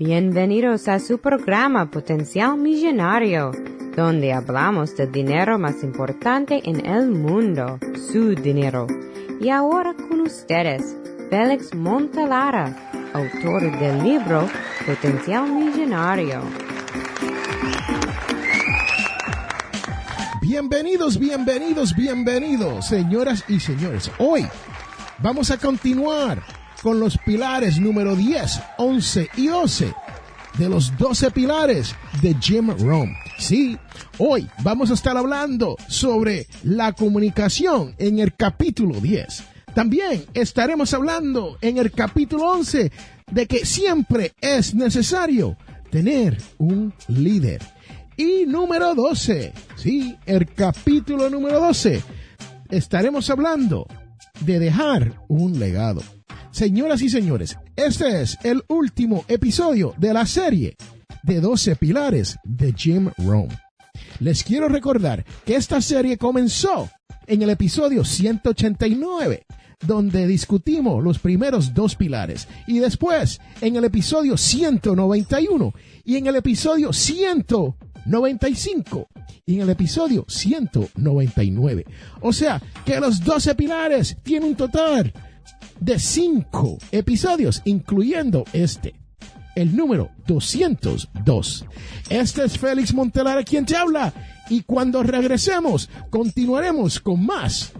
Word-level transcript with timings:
Bienvenidos 0.00 0.88
a 0.88 0.98
su 0.98 1.18
programa 1.18 1.90
Potencial 1.90 2.56
Millonario, 2.56 3.52
donde 3.94 4.32
hablamos 4.32 4.96
del 4.96 5.12
dinero 5.12 5.58
más 5.58 5.82
importante 5.82 6.62
en 6.64 6.86
el 6.86 7.10
mundo, 7.10 7.78
su 8.10 8.34
dinero. 8.34 8.86
Y 9.42 9.50
ahora 9.50 9.92
con 9.92 10.22
ustedes, 10.22 10.96
Félix 11.28 11.74
Montalara, 11.74 12.90
autor 13.12 13.78
del 13.78 14.02
libro 14.02 14.48
Potencial 14.86 15.46
Millonario. 15.52 16.40
Bienvenidos, 20.40 21.18
bienvenidos, 21.18 21.94
bienvenidos, 21.94 22.86
señoras 22.88 23.44
y 23.48 23.60
señores. 23.60 24.10
Hoy 24.16 24.46
vamos 25.18 25.50
a 25.50 25.58
continuar 25.58 26.42
con 26.82 27.00
los 27.00 27.18
pilares 27.18 27.78
número 27.78 28.16
10, 28.16 28.60
11 28.78 29.28
y 29.36 29.46
12 29.48 29.94
de 30.58 30.68
los 30.68 30.96
12 30.98 31.30
pilares 31.30 31.94
de 32.22 32.34
Jim 32.40 32.70
Rome. 32.78 33.16
Sí, 33.38 33.78
hoy 34.18 34.48
vamos 34.62 34.90
a 34.90 34.94
estar 34.94 35.16
hablando 35.16 35.76
sobre 35.88 36.46
la 36.64 36.92
comunicación 36.92 37.94
en 37.98 38.18
el 38.18 38.34
capítulo 38.34 39.00
10. 39.00 39.44
También 39.74 40.24
estaremos 40.34 40.92
hablando 40.94 41.56
en 41.60 41.78
el 41.78 41.92
capítulo 41.92 42.50
11 42.50 42.90
de 43.30 43.46
que 43.46 43.64
siempre 43.64 44.34
es 44.40 44.74
necesario 44.74 45.56
tener 45.90 46.38
un 46.58 46.92
líder. 47.08 47.62
Y 48.16 48.44
número 48.46 48.94
12, 48.94 49.52
sí, 49.76 50.16
el 50.26 50.46
capítulo 50.52 51.30
número 51.30 51.60
12, 51.60 52.02
estaremos 52.68 53.30
hablando 53.30 53.86
de 54.40 54.58
dejar 54.58 55.22
un 55.28 55.58
legado. 55.58 56.02
Señoras 56.50 57.00
y 57.00 57.08
señores, 57.08 57.56
este 57.76 58.22
es 58.22 58.36
el 58.42 58.64
último 58.66 59.24
episodio 59.28 59.94
de 59.98 60.12
la 60.12 60.26
serie 60.26 60.76
de 61.22 61.40
12 61.40 61.76
pilares 61.76 62.40
de 62.42 62.72
Jim 62.72 63.08
Rome. 63.18 63.56
Les 64.18 64.42
quiero 64.42 64.68
recordar 64.68 65.24
que 65.46 65.54
esta 65.54 65.80
serie 65.80 66.18
comenzó 66.18 66.90
en 67.28 67.42
el 67.42 67.50
episodio 67.50 68.04
189, 68.04 69.46
donde 69.86 70.26
discutimos 70.26 71.04
los 71.04 71.20
primeros 71.20 71.72
dos 71.72 71.94
pilares, 71.94 72.48
y 72.66 72.80
después 72.80 73.40
en 73.60 73.76
el 73.76 73.84
episodio 73.84 74.36
191 74.36 75.72
y 76.04 76.16
en 76.16 76.26
el 76.26 76.34
episodio 76.34 76.92
195 76.92 79.08
y 79.46 79.54
en 79.54 79.60
el 79.60 79.70
episodio 79.70 80.24
199. 80.28 81.84
O 82.22 82.32
sea 82.32 82.60
que 82.84 82.98
los 82.98 83.22
12 83.22 83.54
pilares 83.54 84.16
tienen 84.24 84.48
un 84.50 84.56
total 84.56 85.12
de 85.80 85.98
cinco 85.98 86.78
episodios, 86.92 87.62
incluyendo 87.64 88.44
este, 88.52 88.94
el 89.56 89.76
número 89.76 90.10
202. 90.26 91.64
Este 92.08 92.44
es 92.44 92.58
Félix 92.58 92.94
Montelara 92.94 93.42
quien 93.42 93.66
te 93.66 93.76
habla 93.76 94.12
y 94.48 94.62
cuando 94.62 95.02
regresemos 95.02 95.88
continuaremos 96.10 97.00
con 97.00 97.24
más 97.24 97.72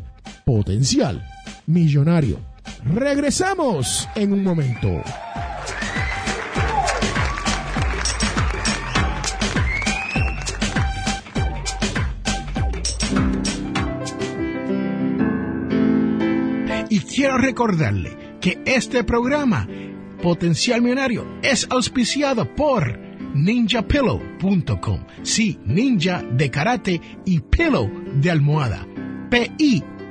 potencial 0.44 1.24
millonario. 1.66 2.38
Regresamos 2.84 4.08
en 4.14 4.32
un 4.32 4.44
momento. 4.44 5.02
Quiero 17.04 17.38
recordarle 17.38 18.16
que 18.40 18.60
este 18.64 19.04
programa, 19.04 19.68
Potencial 20.22 20.82
Millonario, 20.82 21.26
es 21.42 21.66
auspiciado 21.70 22.54
por 22.54 22.98
ninjapillow.com. 23.34 25.00
Sí, 25.22 25.58
ninja 25.64 26.22
de 26.22 26.50
karate 26.50 27.00
y 27.24 27.40
pillow 27.40 27.90
de 28.14 28.30
almohada. 28.30 28.86
P-I-L-L-O-W.com. 29.30 30.06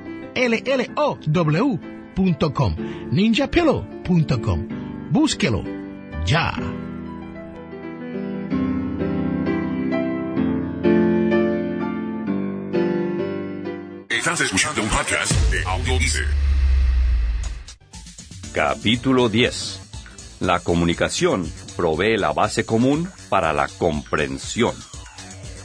ninjapillow.com. 3.11 4.67
Búsquelo 5.11 5.63
ya. 6.25 6.53
Estás 14.09 14.41
escuchando 14.41 14.83
un 14.83 14.89
podcast 14.89 15.31
de 15.49 15.63
Audio 15.63 15.97
Capítulo 18.53 19.29
10. 19.29 19.79
La 20.39 20.59
comunicación 20.59 21.47
provee 21.75 22.17
la 22.17 22.33
base 22.33 22.65
común 22.65 23.07
para 23.29 23.53
la 23.53 23.67
comprensión. 23.67 24.73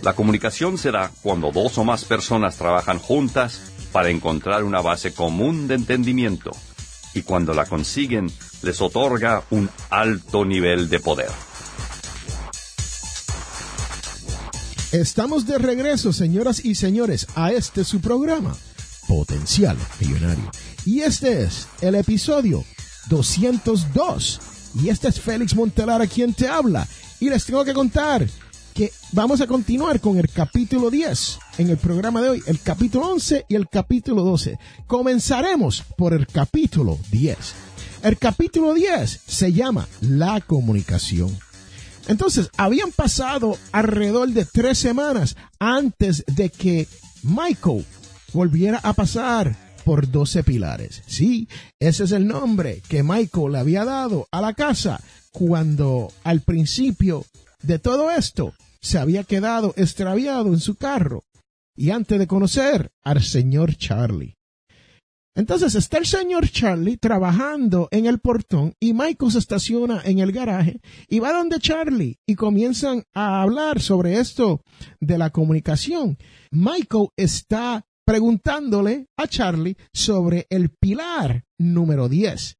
La 0.02 0.12
comunicación 0.12 0.76
se 0.76 0.90
da 0.90 1.10
cuando 1.22 1.50
dos 1.50 1.78
o 1.78 1.84
más 1.84 2.04
personas 2.04 2.56
trabajan 2.56 2.98
juntas 2.98 3.72
para 3.90 4.10
encontrar 4.10 4.64
una 4.64 4.82
base 4.82 5.14
común 5.14 5.66
de 5.66 5.76
entendimiento 5.76 6.50
y 7.14 7.22
cuando 7.22 7.54
la 7.54 7.64
consiguen 7.64 8.30
les 8.62 8.82
otorga 8.82 9.44
un 9.48 9.70
alto 9.88 10.44
nivel 10.44 10.90
de 10.90 11.00
poder. 11.00 11.30
Estamos 14.92 15.46
de 15.46 15.56
regreso, 15.56 16.12
señoras 16.12 16.62
y 16.62 16.74
señores, 16.74 17.28
a 17.34 17.50
este 17.50 17.82
su 17.82 18.02
programa, 18.02 18.54
Potencial 19.08 19.78
Millonario. 20.00 20.50
Y 20.86 21.00
este 21.00 21.42
es 21.44 21.66
el 21.80 21.94
episodio 21.94 22.64
202. 23.08 24.40
Y 24.82 24.88
este 24.88 25.08
es 25.08 25.20
Félix 25.20 25.54
Montelara 25.54 26.06
quien 26.06 26.34
te 26.34 26.48
habla. 26.48 26.86
Y 27.20 27.30
les 27.30 27.46
tengo 27.46 27.64
que 27.64 27.72
contar 27.72 28.26
que 28.74 28.92
vamos 29.12 29.40
a 29.40 29.46
continuar 29.46 30.00
con 30.00 30.18
el 30.18 30.28
capítulo 30.28 30.90
10 30.90 31.38
en 31.58 31.70
el 31.70 31.76
programa 31.78 32.20
de 32.20 32.30
hoy, 32.30 32.42
el 32.46 32.60
capítulo 32.60 33.08
11 33.12 33.46
y 33.48 33.54
el 33.54 33.68
capítulo 33.68 34.24
12. 34.24 34.58
Comenzaremos 34.86 35.84
por 35.96 36.12
el 36.12 36.26
capítulo 36.26 36.98
10. 37.10 37.38
El 38.02 38.18
capítulo 38.18 38.74
10 38.74 39.20
se 39.26 39.52
llama 39.52 39.88
La 40.00 40.40
comunicación. 40.40 41.38
Entonces, 42.08 42.50
habían 42.58 42.90
pasado 42.92 43.56
alrededor 43.72 44.28
de 44.28 44.44
tres 44.44 44.76
semanas 44.76 45.36
antes 45.58 46.24
de 46.26 46.50
que 46.50 46.86
Michael 47.22 47.86
volviera 48.34 48.80
a 48.82 48.92
pasar 48.92 49.63
por 49.84 50.10
12 50.10 50.42
pilares. 50.44 51.02
Sí, 51.06 51.48
ese 51.80 52.04
es 52.04 52.12
el 52.12 52.26
nombre 52.26 52.82
que 52.88 53.02
Michael 53.02 53.52
le 53.52 53.58
había 53.58 53.84
dado 53.84 54.26
a 54.30 54.40
la 54.40 54.54
casa 54.54 55.00
cuando 55.30 56.12
al 56.22 56.40
principio 56.40 57.24
de 57.62 57.78
todo 57.78 58.10
esto 58.10 58.54
se 58.80 58.98
había 58.98 59.24
quedado 59.24 59.74
extraviado 59.76 60.48
en 60.48 60.60
su 60.60 60.76
carro 60.76 61.24
y 61.76 61.90
antes 61.90 62.18
de 62.18 62.26
conocer 62.26 62.90
al 63.02 63.22
señor 63.22 63.76
Charlie. 63.76 64.34
Entonces 65.36 65.74
está 65.74 65.98
el 65.98 66.06
señor 66.06 66.48
Charlie 66.48 66.96
trabajando 66.96 67.88
en 67.90 68.06
el 68.06 68.20
portón 68.20 68.74
y 68.78 68.92
Michael 68.92 69.32
se 69.32 69.40
estaciona 69.40 70.00
en 70.04 70.20
el 70.20 70.30
garaje 70.30 70.80
y 71.08 71.18
va 71.18 71.32
donde 71.32 71.58
Charlie 71.58 72.18
y 72.24 72.36
comienzan 72.36 73.02
a 73.14 73.42
hablar 73.42 73.80
sobre 73.80 74.20
esto 74.20 74.60
de 75.00 75.18
la 75.18 75.30
comunicación. 75.30 76.18
Michael 76.52 77.08
está 77.16 77.84
preguntándole 78.04 79.06
a 79.16 79.26
Charlie 79.26 79.76
sobre 79.92 80.46
el 80.50 80.70
pilar 80.70 81.44
número 81.58 82.08
10. 82.08 82.58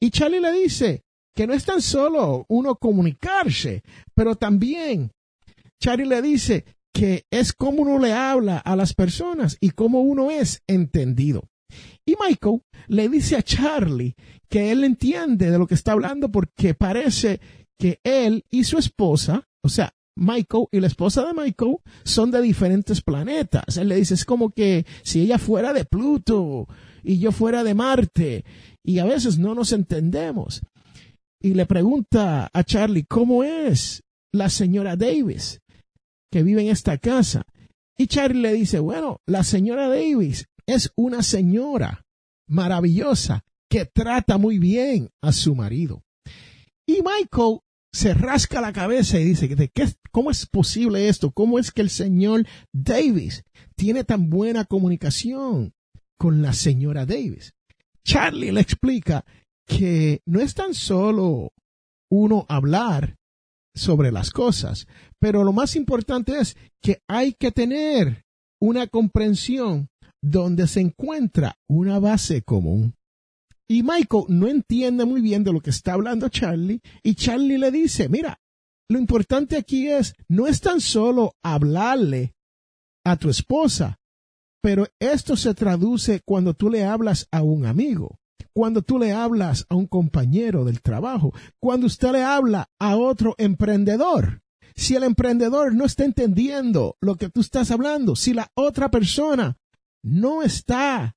Y 0.00 0.10
Charlie 0.10 0.40
le 0.40 0.52
dice 0.52 1.02
que 1.34 1.46
no 1.46 1.52
es 1.52 1.64
tan 1.64 1.82
solo 1.82 2.46
uno 2.48 2.76
comunicarse, 2.76 3.82
pero 4.14 4.36
también 4.36 5.12
Charlie 5.80 6.06
le 6.06 6.22
dice 6.22 6.64
que 6.92 7.26
es 7.30 7.52
como 7.52 7.82
uno 7.82 7.98
le 7.98 8.12
habla 8.14 8.58
a 8.58 8.74
las 8.74 8.94
personas 8.94 9.58
y 9.60 9.70
cómo 9.70 10.00
uno 10.00 10.30
es 10.30 10.62
entendido. 10.66 11.44
Y 12.06 12.14
Michael 12.18 12.62
le 12.88 13.08
dice 13.08 13.36
a 13.36 13.42
Charlie 13.42 14.14
que 14.48 14.70
él 14.70 14.84
entiende 14.84 15.50
de 15.50 15.58
lo 15.58 15.66
que 15.66 15.74
está 15.74 15.92
hablando 15.92 16.30
porque 16.30 16.74
parece 16.74 17.40
que 17.78 18.00
él 18.04 18.44
y 18.50 18.64
su 18.64 18.78
esposa, 18.78 19.46
o 19.62 19.68
sea, 19.68 19.92
Michael 20.16 20.64
y 20.72 20.80
la 20.80 20.86
esposa 20.86 21.24
de 21.26 21.34
Michael 21.34 21.76
son 22.04 22.30
de 22.30 22.40
diferentes 22.40 23.02
planetas. 23.02 23.76
Él 23.76 23.88
le 23.88 23.96
dice, 23.96 24.14
es 24.14 24.24
como 24.24 24.50
que 24.50 24.86
si 25.02 25.20
ella 25.20 25.38
fuera 25.38 25.72
de 25.72 25.84
Pluto 25.84 26.66
y 27.02 27.18
yo 27.18 27.30
fuera 27.32 27.62
de 27.62 27.74
Marte 27.74 28.44
y 28.82 28.98
a 28.98 29.04
veces 29.04 29.38
no 29.38 29.54
nos 29.54 29.72
entendemos. 29.72 30.62
Y 31.40 31.54
le 31.54 31.66
pregunta 31.66 32.50
a 32.52 32.64
Charlie, 32.64 33.04
¿cómo 33.04 33.44
es 33.44 34.02
la 34.32 34.48
señora 34.48 34.96
Davis 34.96 35.60
que 36.32 36.42
vive 36.42 36.62
en 36.62 36.68
esta 36.68 36.98
casa? 36.98 37.44
Y 37.98 38.06
Charlie 38.06 38.40
le 38.40 38.52
dice, 38.54 38.78
bueno, 38.78 39.20
la 39.26 39.44
señora 39.44 39.88
Davis 39.88 40.48
es 40.66 40.92
una 40.96 41.22
señora 41.22 42.04
maravillosa 42.48 43.44
que 43.68 43.84
trata 43.84 44.38
muy 44.38 44.58
bien 44.58 45.10
a 45.20 45.32
su 45.32 45.54
marido. 45.54 46.02
Y 46.86 47.02
Michael 47.02 47.60
se 47.96 48.12
rasca 48.12 48.60
la 48.60 48.74
cabeza 48.74 49.18
y 49.18 49.24
dice, 49.24 49.48
¿de 49.48 49.68
qué, 49.68 49.88
¿cómo 50.12 50.30
es 50.30 50.44
posible 50.44 51.08
esto? 51.08 51.30
¿Cómo 51.30 51.58
es 51.58 51.70
que 51.70 51.80
el 51.80 51.88
señor 51.88 52.46
Davis 52.70 53.42
tiene 53.74 54.04
tan 54.04 54.28
buena 54.28 54.66
comunicación 54.66 55.72
con 56.18 56.42
la 56.42 56.52
señora 56.52 57.06
Davis? 57.06 57.54
Charlie 58.04 58.52
le 58.52 58.60
explica 58.60 59.24
que 59.66 60.20
no 60.26 60.40
es 60.40 60.52
tan 60.52 60.74
solo 60.74 61.54
uno 62.10 62.44
hablar 62.50 63.16
sobre 63.74 64.12
las 64.12 64.30
cosas. 64.30 64.86
Pero 65.18 65.42
lo 65.42 65.54
más 65.54 65.74
importante 65.74 66.38
es 66.38 66.54
que 66.82 67.00
hay 67.08 67.32
que 67.32 67.50
tener 67.50 68.26
una 68.60 68.88
comprensión 68.88 69.88
donde 70.22 70.66
se 70.66 70.80
encuentra 70.80 71.56
una 71.66 71.98
base 71.98 72.42
común. 72.42 72.94
Y 73.68 73.82
Michael 73.82 74.24
no 74.28 74.46
entiende 74.46 75.04
muy 75.04 75.20
bien 75.20 75.42
de 75.42 75.52
lo 75.52 75.60
que 75.60 75.70
está 75.70 75.94
hablando 75.94 76.28
Charlie 76.28 76.80
y 77.02 77.14
Charlie 77.14 77.58
le 77.58 77.70
dice, 77.70 78.08
mira, 78.08 78.40
lo 78.88 78.98
importante 78.98 79.56
aquí 79.56 79.88
es, 79.88 80.14
no 80.28 80.46
es 80.46 80.60
tan 80.60 80.80
solo 80.80 81.34
hablarle 81.42 82.34
a 83.04 83.16
tu 83.16 83.28
esposa, 83.28 83.98
pero 84.62 84.86
esto 85.00 85.36
se 85.36 85.54
traduce 85.54 86.20
cuando 86.24 86.54
tú 86.54 86.70
le 86.70 86.84
hablas 86.84 87.26
a 87.32 87.42
un 87.42 87.66
amigo, 87.66 88.20
cuando 88.52 88.82
tú 88.82 88.98
le 88.98 89.12
hablas 89.12 89.66
a 89.68 89.74
un 89.74 89.86
compañero 89.86 90.64
del 90.64 90.80
trabajo, 90.80 91.32
cuando 91.60 91.86
usted 91.86 92.12
le 92.12 92.22
habla 92.22 92.68
a 92.78 92.96
otro 92.96 93.34
emprendedor. 93.38 94.42
Si 94.76 94.94
el 94.94 95.04
emprendedor 95.04 95.74
no 95.74 95.84
está 95.84 96.04
entendiendo 96.04 96.96
lo 97.00 97.16
que 97.16 97.30
tú 97.30 97.40
estás 97.40 97.70
hablando, 97.70 98.14
si 98.14 98.34
la 98.34 98.50
otra 98.54 98.90
persona 98.90 99.56
no 100.02 100.42
está 100.42 101.15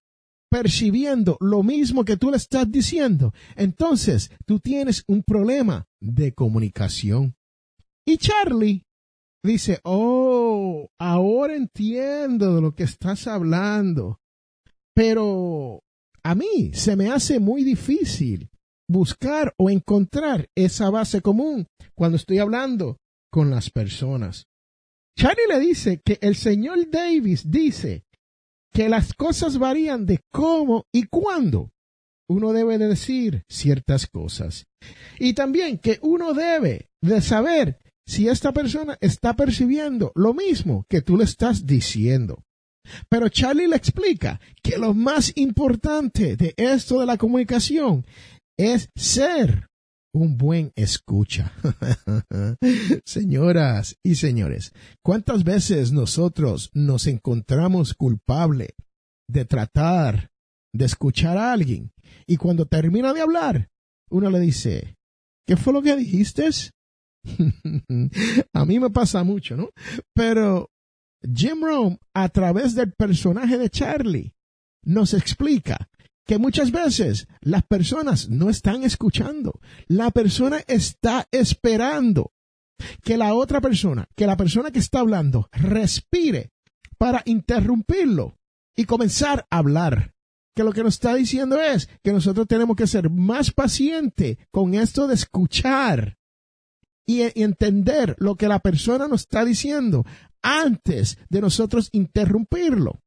percibiendo 0.49 1.37
lo 1.39 1.63
mismo 1.63 2.03
que 2.03 2.17
tú 2.17 2.31
le 2.31 2.37
estás 2.37 2.69
diciendo, 2.71 3.33
entonces 3.55 4.31
tú 4.45 4.59
tienes 4.59 5.03
un 5.07 5.23
problema 5.23 5.85
de 6.01 6.33
comunicación. 6.33 7.35
Y 8.05 8.17
Charlie 8.17 8.83
dice, 9.43 9.79
oh, 9.83 10.89
ahora 10.99 11.55
entiendo 11.55 12.55
de 12.55 12.61
lo 12.61 12.73
que 12.73 12.83
estás 12.83 13.27
hablando, 13.27 14.19
pero 14.95 15.83
a 16.23 16.35
mí 16.35 16.71
se 16.73 16.95
me 16.95 17.09
hace 17.09 17.39
muy 17.39 17.63
difícil 17.63 18.49
buscar 18.87 19.53
o 19.57 19.69
encontrar 19.69 20.49
esa 20.55 20.89
base 20.89 21.21
común 21.21 21.67
cuando 21.95 22.17
estoy 22.17 22.39
hablando 22.39 22.97
con 23.31 23.51
las 23.51 23.69
personas. 23.69 24.47
Charlie 25.15 25.47
le 25.49 25.59
dice 25.59 26.01
que 26.03 26.17
el 26.21 26.35
señor 26.35 26.89
Davis 26.89 27.49
dice 27.49 28.03
que 28.79 28.87
las 28.87 29.13
cosas 29.13 29.57
varían 29.57 30.05
de 30.05 30.21
cómo 30.31 30.85
y 30.93 31.03
cuándo 31.07 31.69
uno 32.29 32.53
debe 32.53 32.77
de 32.77 32.87
decir 32.87 33.43
ciertas 33.49 34.07
cosas. 34.07 34.67
Y 35.19 35.33
también 35.33 35.79
que 35.79 35.99
uno 36.01 36.33
debe 36.33 36.87
de 37.01 37.19
saber 37.19 37.77
si 38.07 38.29
esta 38.29 38.53
persona 38.53 38.97
está 39.01 39.33
percibiendo 39.33 40.13
lo 40.15 40.33
mismo 40.33 40.85
que 40.87 41.01
tú 41.01 41.17
le 41.17 41.25
estás 41.25 41.65
diciendo. 41.65 42.41
Pero 43.09 43.27
Charlie 43.27 43.67
le 43.67 43.75
explica 43.75 44.39
que 44.63 44.77
lo 44.77 44.93
más 44.93 45.33
importante 45.35 46.37
de 46.37 46.53
esto 46.55 47.01
de 47.01 47.05
la 47.05 47.17
comunicación 47.17 48.05
es 48.57 48.87
ser 48.95 49.67
un 50.13 50.37
buen 50.37 50.71
escucha. 50.75 51.51
Señoras 53.05 53.97
y 54.03 54.15
señores, 54.15 54.73
¿cuántas 55.03 55.43
veces 55.43 55.91
nosotros 55.91 56.71
nos 56.73 57.07
encontramos 57.07 57.93
culpable 57.93 58.75
de 59.27 59.45
tratar 59.45 60.31
de 60.73 60.85
escuchar 60.85 61.37
a 61.37 61.51
alguien 61.51 61.91
y 62.25 62.37
cuando 62.37 62.65
termina 62.65 63.13
de 63.13 63.21
hablar, 63.21 63.69
uno 64.09 64.29
le 64.29 64.39
dice, 64.39 64.97
¿qué 65.45 65.57
fue 65.57 65.73
lo 65.73 65.81
que 65.81 65.95
dijiste? 65.95 66.49
a 68.53 68.65
mí 68.65 68.79
me 68.79 68.89
pasa 68.89 69.23
mucho, 69.23 69.55
¿no? 69.55 69.69
Pero 70.13 70.71
Jim 71.21 71.61
Rome, 71.61 71.99
a 72.13 72.29
través 72.29 72.75
del 72.75 72.93
personaje 72.93 73.57
de 73.57 73.69
Charlie, 73.69 74.33
nos 74.83 75.13
explica 75.13 75.89
que 76.29 76.37
muchas 76.37 76.69
veces 76.69 77.27
las 77.41 77.63
personas 77.63 78.29
no 78.29 78.51
están 78.51 78.83
escuchando. 78.83 79.59
La 79.87 80.11
persona 80.11 80.61
está 80.67 81.27
esperando 81.31 82.33
que 83.01 83.17
la 83.17 83.33
otra 83.33 83.61
persona, 83.61 84.07
que 84.15 84.27
la 84.27 84.37
persona 84.37 84.69
que 84.69 84.77
está 84.77 84.99
hablando, 84.99 85.49
respire 85.51 86.51
para 86.99 87.23
interrumpirlo 87.25 88.37
y 88.77 88.85
comenzar 88.85 89.47
a 89.49 89.57
hablar. 89.57 90.13
Que 90.55 90.63
lo 90.63 90.71
que 90.71 90.83
nos 90.83 90.93
está 90.93 91.15
diciendo 91.15 91.59
es 91.59 91.89
que 92.03 92.13
nosotros 92.13 92.45
tenemos 92.45 92.75
que 92.75 92.85
ser 92.85 93.09
más 93.09 93.49
pacientes 93.49 94.37
con 94.51 94.75
esto 94.75 95.07
de 95.07 95.15
escuchar 95.15 96.19
y, 97.07 97.21
entender 97.41 98.15
lo 98.19 98.35
que 98.35 98.47
la 98.47 98.59
persona 98.59 99.07
nos 99.07 99.21
está 99.21 99.43
diciendo 99.43 100.05
antes 100.43 101.17
de 101.27 101.41
nosotros 101.41 101.89
interrumpirlo 101.91 103.01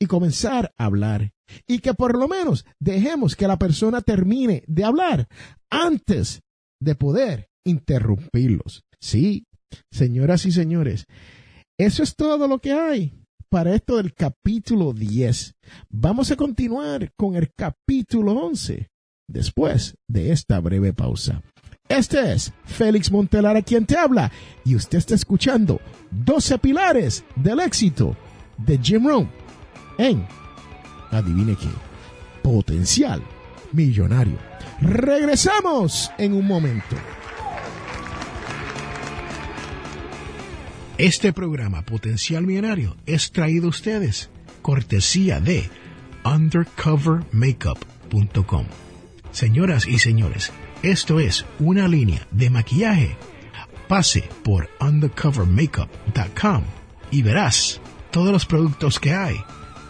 y 0.00 0.06
comenzar 0.06 0.74
a 0.76 0.86
hablar. 0.86 1.35
Y 1.66 1.78
que 1.78 1.94
por 1.94 2.18
lo 2.18 2.28
menos 2.28 2.64
dejemos 2.80 3.36
que 3.36 3.48
la 3.48 3.58
persona 3.58 4.00
termine 4.00 4.64
de 4.66 4.84
hablar 4.84 5.28
antes 5.70 6.42
de 6.80 6.94
poder 6.94 7.48
interrumpirlos. 7.64 8.84
Sí, 9.00 9.46
señoras 9.90 10.46
y 10.46 10.52
señores, 10.52 11.06
eso 11.78 12.02
es 12.02 12.16
todo 12.16 12.48
lo 12.48 12.58
que 12.58 12.72
hay 12.72 13.12
para 13.48 13.74
esto 13.74 13.96
del 13.96 14.14
capítulo 14.14 14.92
10. 14.92 15.54
Vamos 15.90 16.30
a 16.30 16.36
continuar 16.36 17.12
con 17.16 17.36
el 17.36 17.52
capítulo 17.54 18.32
11 18.32 18.88
después 19.28 19.96
de 20.08 20.32
esta 20.32 20.60
breve 20.60 20.92
pausa. 20.92 21.42
Este 21.88 22.32
es 22.32 22.52
Félix 22.64 23.12
Montelar 23.12 23.56
a 23.56 23.62
quien 23.62 23.86
te 23.86 23.96
habla 23.96 24.32
y 24.64 24.74
usted 24.74 24.98
está 24.98 25.14
escuchando 25.14 25.80
12 26.10 26.58
pilares 26.58 27.24
del 27.36 27.60
éxito 27.60 28.16
de 28.58 28.78
Jim 28.78 29.06
Rohn 29.06 29.30
en, 29.98 30.26
adivine 31.18 31.56
qué, 31.56 31.68
potencial 32.42 33.22
millonario. 33.72 34.38
Regresamos 34.80 36.10
en 36.18 36.32
un 36.32 36.46
momento. 36.46 36.96
Este 40.98 41.32
programa 41.32 41.82
Potencial 41.82 42.46
Millonario 42.46 42.96
es 43.04 43.30
traído 43.30 43.66
a 43.66 43.70
ustedes 43.70 44.30
cortesía 44.62 45.40
de 45.40 45.68
undercovermakeup.com. 46.24 48.66
Señoras 49.30 49.86
y 49.86 49.98
señores, 49.98 50.52
esto 50.82 51.20
es 51.20 51.44
una 51.58 51.86
línea 51.86 52.26
de 52.30 52.48
maquillaje. 52.48 53.18
Pase 53.88 54.26
por 54.42 54.70
undercovermakeup.com 54.80 56.62
y 57.10 57.22
verás 57.22 57.80
todos 58.10 58.32
los 58.32 58.46
productos 58.46 58.98
que 58.98 59.12
hay 59.12 59.36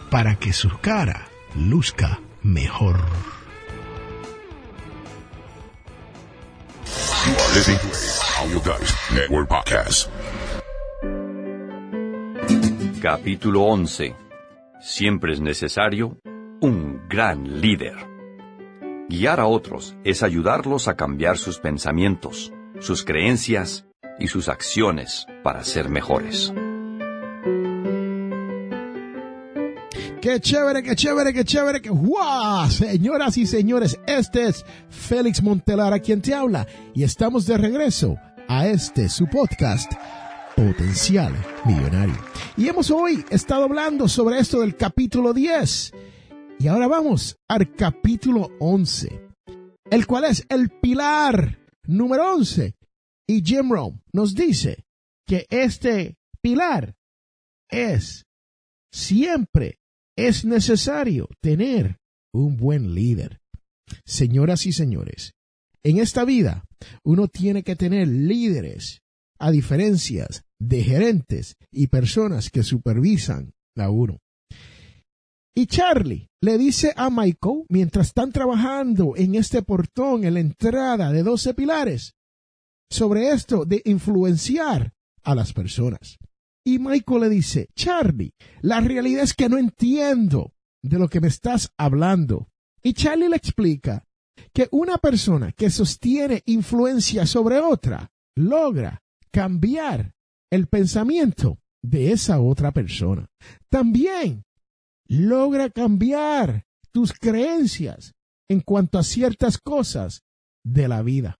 para 0.09 0.35
que 0.35 0.53
su 0.53 0.69
cara 0.79 1.27
luzca 1.55 2.19
mejor. 2.43 2.97
Capítulo 13.01 13.63
11. 13.63 14.15
Siempre 14.79 15.33
es 15.33 15.41
necesario 15.41 16.17
un 16.61 17.07
gran 17.09 17.61
líder. 17.61 17.95
Guiar 19.09 19.39
a 19.39 19.47
otros 19.47 19.95
es 20.03 20.23
ayudarlos 20.23 20.87
a 20.87 20.95
cambiar 20.95 21.37
sus 21.37 21.59
pensamientos, 21.59 22.51
sus 22.79 23.03
creencias 23.03 23.85
y 24.19 24.27
sus 24.27 24.49
acciones 24.49 25.25
para 25.43 25.63
ser 25.63 25.89
mejores. 25.89 26.53
Qué 30.27 30.41
chévere, 30.41 30.83
qué 30.83 30.93
chévere, 30.93 31.31
qué 31.33 31.45
chévere, 31.45 31.79
guau. 31.87 32.69
Señoras 32.69 33.37
y 33.37 33.47
señores, 33.47 33.97
este 34.05 34.47
es 34.47 34.65
Félix 34.89 35.41
Montelar 35.41 35.93
a 35.93 36.01
quien 36.01 36.21
te 36.21 36.33
habla 36.33 36.67
y 36.93 37.03
estamos 37.03 37.45
de 37.45 37.57
regreso 37.57 38.17
a 38.49 38.67
este 38.67 39.07
su 39.07 39.25
podcast 39.27 39.89
Potencial 40.53 41.33
Millonario. 41.63 42.17
Y 42.57 42.67
hemos 42.67 42.91
hoy 42.91 43.23
estado 43.29 43.63
hablando 43.63 44.09
sobre 44.09 44.37
esto 44.39 44.59
del 44.59 44.75
capítulo 44.75 45.31
10 45.31 45.93
y 46.59 46.67
ahora 46.67 46.89
vamos 46.89 47.37
al 47.47 47.73
capítulo 47.73 48.49
11, 48.59 49.29
el 49.89 50.05
cual 50.05 50.25
es 50.25 50.45
el 50.49 50.71
pilar 50.71 51.57
número 51.83 52.33
11. 52.33 52.75
Y 53.27 53.41
Jim 53.45 53.71
Rome 53.71 54.01
nos 54.11 54.35
dice 54.35 54.83
que 55.25 55.45
este 55.49 56.17
pilar 56.41 56.97
es 57.69 58.25
siempre 58.91 59.79
es 60.17 60.43
necesario 60.43 61.29
tener 61.41 61.97
un 62.33 62.57
buen 62.57 62.93
líder. 62.93 63.39
Señoras 64.03 64.65
y 64.65 64.73
señores, 64.73 65.33
en 65.83 65.99
esta 65.99 66.25
vida 66.25 66.65
uno 67.03 67.27
tiene 67.27 67.63
que 67.63 67.75
tener 67.75 68.07
líderes 68.07 69.01
a 69.39 69.51
diferencias 69.51 70.43
de 70.59 70.83
gerentes 70.83 71.55
y 71.71 71.87
personas 71.87 72.49
que 72.49 72.63
supervisan 72.63 73.53
a 73.77 73.89
uno. 73.89 74.19
Y 75.55 75.67
Charlie 75.67 76.29
le 76.41 76.57
dice 76.57 76.93
a 76.95 77.09
Michael, 77.09 77.65
mientras 77.69 78.07
están 78.07 78.31
trabajando 78.31 79.15
en 79.15 79.35
este 79.35 79.61
portón 79.61 80.23
en 80.23 80.33
la 80.33 80.39
entrada 80.39 81.11
de 81.11 81.23
12 81.23 81.53
pilares, 81.53 82.13
sobre 82.91 83.31
esto 83.31 83.65
de 83.65 83.81
influenciar 83.85 84.93
a 85.23 85.35
las 85.35 85.53
personas. 85.53 86.17
Y 86.67 86.79
Michael 86.79 87.21
le 87.21 87.29
dice, 87.29 87.69
Charlie, 87.75 88.33
la 88.59 88.81
realidad 88.81 89.23
es 89.23 89.33
que 89.33 89.47
no 89.47 89.57
entiendo 89.57 90.53
de 90.83 90.99
lo 90.99 91.07
que 91.07 91.21
me 91.21 91.29
estás 91.29 91.71
hablando. 91.77 92.49
Y 92.83 92.91
Charlie 92.91 93.29
le 93.29 93.37
explica 93.37 94.05
que 94.51 94.67
una 94.71 94.97
persona 94.97 95.53
que 95.53 95.69
sostiene 95.69 96.43
influencia 96.45 97.25
sobre 97.25 97.59
otra 97.59 98.11
logra 98.35 99.01
cambiar 99.31 100.13
el 100.51 100.67
pensamiento 100.67 101.57
de 101.81 102.11
esa 102.11 102.41
otra 102.41 102.73
persona. 102.73 103.29
También 103.69 104.43
logra 105.07 105.69
cambiar 105.69 106.65
tus 106.91 107.13
creencias 107.13 108.13
en 108.49 108.59
cuanto 108.59 108.99
a 108.99 109.03
ciertas 109.03 109.57
cosas 109.57 110.25
de 110.65 110.89
la 110.89 111.01
vida. 111.01 111.39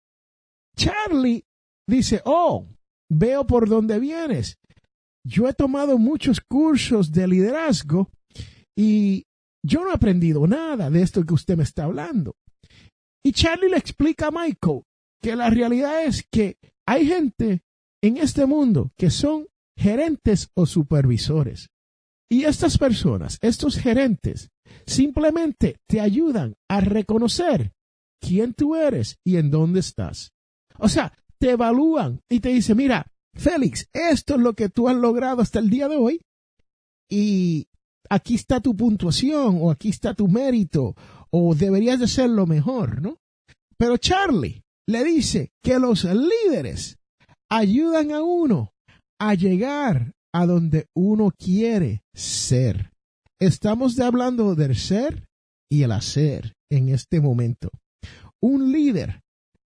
Charlie 0.77 1.45
dice, 1.85 2.21
oh, 2.23 2.65
veo 3.09 3.45
por 3.45 3.67
dónde 3.67 3.99
vienes. 3.99 4.57
Yo 5.27 5.49
he 5.49 5.53
tomado 5.53 5.97
muchos 5.97 6.39
cursos 6.39 7.11
de 7.11 7.27
liderazgo 7.27 8.09
y 8.77 9.25
yo 9.61 9.83
no 9.83 9.91
he 9.91 9.93
aprendido 9.93 10.47
nada 10.47 10.89
de 10.89 11.01
esto 11.01 11.25
que 11.25 11.33
usted 11.33 11.57
me 11.57 11.63
está 11.63 11.83
hablando. 11.83 12.37
Y 13.25 13.33
Charlie 13.33 13.69
le 13.69 13.77
explica 13.77 14.27
a 14.27 14.31
Michael 14.31 14.83
que 15.21 15.35
la 15.35 15.49
realidad 15.49 16.05
es 16.05 16.25
que 16.31 16.57
hay 16.87 17.07
gente 17.07 17.61
en 18.01 18.15
este 18.15 18.45
mundo 18.45 18.93
que 18.97 19.09
son 19.09 19.47
gerentes 19.77 20.49
o 20.53 20.65
supervisores. 20.65 21.71
Y 22.29 22.45
estas 22.45 22.77
personas, 22.77 23.37
estos 23.41 23.77
gerentes, 23.77 24.49
simplemente 24.85 25.75
te 25.89 25.99
ayudan 25.99 26.55
a 26.69 26.79
reconocer 26.79 27.73
quién 28.21 28.53
tú 28.53 28.77
eres 28.77 29.17
y 29.25 29.35
en 29.35 29.51
dónde 29.51 29.81
estás. 29.81 30.31
O 30.77 30.87
sea, 30.87 31.11
te 31.37 31.51
evalúan 31.51 32.21
y 32.29 32.39
te 32.39 32.49
dicen, 32.49 32.77
mira, 32.77 33.11
Félix, 33.37 33.87
esto 33.93 34.35
es 34.35 34.41
lo 34.41 34.53
que 34.53 34.69
tú 34.69 34.89
has 34.89 34.95
logrado 34.95 35.41
hasta 35.41 35.59
el 35.59 35.69
día 35.69 35.87
de 35.87 35.95
hoy 35.95 36.21
y 37.09 37.67
aquí 38.09 38.35
está 38.35 38.59
tu 38.59 38.75
puntuación 38.75 39.59
o 39.61 39.71
aquí 39.71 39.89
está 39.89 40.13
tu 40.13 40.27
mérito 40.27 40.95
o 41.29 41.55
deberías 41.55 41.99
de 41.99 42.07
ser 42.07 42.29
lo 42.29 42.47
mejor, 42.47 43.01
¿no? 43.01 43.17
Pero 43.77 43.97
Charlie 43.97 44.63
le 44.87 45.03
dice 45.03 45.51
que 45.61 45.77
los 45.79 46.03
líderes 46.03 46.97
ayudan 47.49 48.11
a 48.11 48.23
uno 48.23 48.73
a 49.19 49.33
llegar 49.35 50.13
a 50.33 50.45
donde 50.45 50.87
uno 50.95 51.31
quiere 51.37 52.03
ser. 52.13 52.91
Estamos 53.39 53.99
hablando 53.99 54.55
del 54.55 54.75
ser 54.75 55.27
y 55.69 55.83
el 55.83 55.91
hacer 55.91 56.53
en 56.71 56.89
este 56.89 57.21
momento. 57.21 57.69
Un 58.41 58.71
líder 58.71 59.21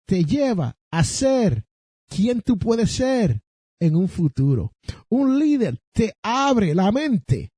te 0.05 0.23
lleva 0.23 0.77
a 0.91 1.03
ser 1.03 1.65
quien 2.07 2.41
tú 2.41 2.57
puedes 2.57 2.91
ser 2.91 3.41
en 3.79 3.95
un 3.95 4.07
futuro. 4.07 4.73
Un 5.09 5.39
líder 5.39 5.79
te 5.93 6.15
abre 6.23 6.73
la 6.73 6.91
mente 6.91 7.51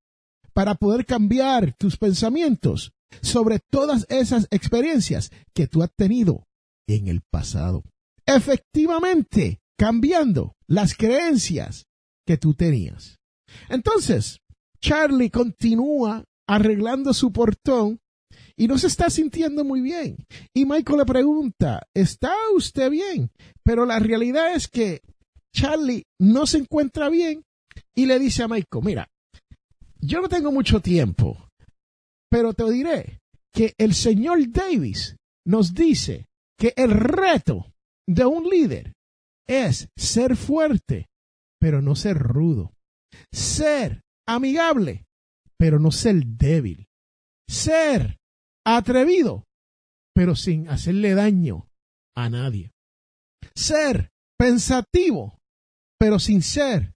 para 0.54 0.76
poder 0.76 1.06
cambiar 1.06 1.76
tus 1.78 1.98
pensamientos 1.98 2.92
sobre 3.22 3.60
todas 3.60 4.06
esas 4.10 4.48
experiencias 4.52 5.32
que 5.54 5.68
tú 5.68 5.84
has 5.84 5.92
tenido 5.96 6.48
en 6.88 7.08
el 7.08 7.22
pasado. 7.22 7.84
Efectivamente, 8.26 9.62
cambiando 9.78 10.56
las 10.68 10.96
creencias 10.96 11.88
que 12.26 12.38
tú 12.38 12.54
tenías. 12.54 13.20
Entonces, 13.70 14.42
Charlie 14.82 15.30
continúa 15.30 16.26
arreglando 16.48 17.14
su 17.14 17.32
portón 17.32 18.00
y 18.56 18.68
no 18.68 18.78
se 18.78 18.88
está 18.88 19.10
sintiendo 19.10 19.64
muy 19.64 19.82
bien. 19.82 20.18
Y 20.54 20.66
Michael 20.66 21.00
le 21.00 21.06
pregunta, 21.06 21.88
¿está 21.94 22.34
usted 22.56 22.90
bien? 22.90 23.32
Pero 23.64 23.86
la 23.86 24.00
realidad 24.00 24.54
es 24.54 24.68
que 24.68 25.02
Charlie 25.54 26.04
no 26.20 26.46
se 26.46 26.60
encuentra 26.60 27.10
bien 27.10 27.44
y 27.96 28.06
le 28.06 28.20
dice 28.20 28.44
a 28.44 28.48
Michael, 28.48 28.84
mira, 28.84 29.08
yo 30.00 30.22
no 30.22 30.30
tengo 30.30 30.52
mucho 30.52 30.82
tiempo, 30.82 31.50
pero 32.30 32.54
te 32.54 32.70
diré 32.70 33.20
que 33.54 33.74
el 33.78 33.94
señor 33.94 34.40
Davis 34.52 35.16
nos 35.46 35.74
dice 35.74 36.28
que 36.58 36.74
el 36.76 36.92
reto 36.92 37.74
de 38.08 38.26
un 38.26 38.50
líder 38.50 38.94
es 39.48 39.90
ser 39.98 40.36
fuerte, 40.36 41.08
pero 41.60 41.82
no 41.82 41.96
ser 41.96 42.18
rudo. 42.18 42.74
Ser 43.34 44.04
amigable, 44.28 45.06
pero 45.58 45.80
no 45.80 45.92
ser 45.92 46.24
débil. 46.26 46.88
Ser 47.50 48.20
atrevido, 48.66 49.46
pero 50.14 50.36
sin 50.36 50.70
hacerle 50.70 51.16
daño 51.16 51.68
a 52.16 52.30
nadie. 52.30 52.72
Ser 53.56 54.12
pensativo, 54.38 55.39
pero 56.00 56.20
sin 56.20 56.42
ser 56.42 56.94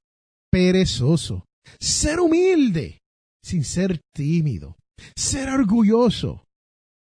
perezoso. 0.51 1.45
Ser 1.79 2.19
humilde, 2.19 3.01
sin 3.43 3.63
ser 3.63 4.01
tímido. 4.13 4.77
Ser 5.15 5.49
orgulloso, 5.49 6.45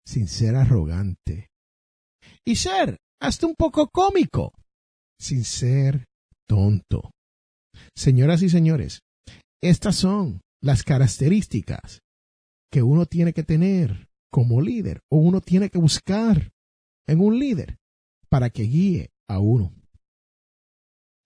sin 0.05 0.27
ser 0.27 0.55
arrogante. 0.55 1.47
Y 2.45 2.55
ser 2.55 2.97
hasta 3.19 3.47
un 3.47 3.55
poco 3.55 3.89
cómico, 3.89 4.53
sin 5.19 5.43
ser 5.43 6.05
tonto. 6.47 7.11
Señoras 7.95 8.41
y 8.41 8.49
señores, 8.49 9.01
estas 9.61 9.95
son 9.95 10.41
las 10.61 10.83
características 10.83 12.01
que 12.71 12.83
uno 12.83 13.05
tiene 13.05 13.33
que 13.33 13.43
tener 13.43 14.07
como 14.31 14.61
líder 14.61 15.01
o 15.09 15.17
uno 15.17 15.41
tiene 15.41 15.69
que 15.69 15.77
buscar 15.77 16.51
en 17.07 17.21
un 17.21 17.39
líder 17.39 17.77
para 18.29 18.49
que 18.49 18.63
guíe 18.63 19.09
a 19.29 19.39
uno. 19.39 19.73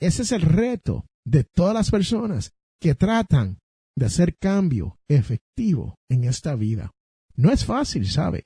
Ese 0.01 0.23
es 0.23 0.31
el 0.31 0.41
reto 0.41 1.05
de 1.23 1.43
todas 1.43 1.75
las 1.75 1.91
personas 1.91 2.53
que 2.81 2.95
tratan 2.95 3.59
de 3.95 4.07
hacer 4.07 4.35
cambio 4.37 4.99
efectivo 5.07 5.95
en 6.09 6.23
esta 6.23 6.55
vida. 6.55 6.91
No 7.35 7.51
es 7.51 7.65
fácil, 7.65 8.07
¿sabe? 8.09 8.43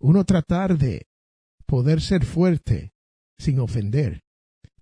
Uno 0.00 0.24
tratar 0.24 0.76
de 0.76 1.06
poder 1.66 2.02
ser 2.02 2.24
fuerte 2.24 2.92
sin 3.38 3.58
ofender, 3.58 4.22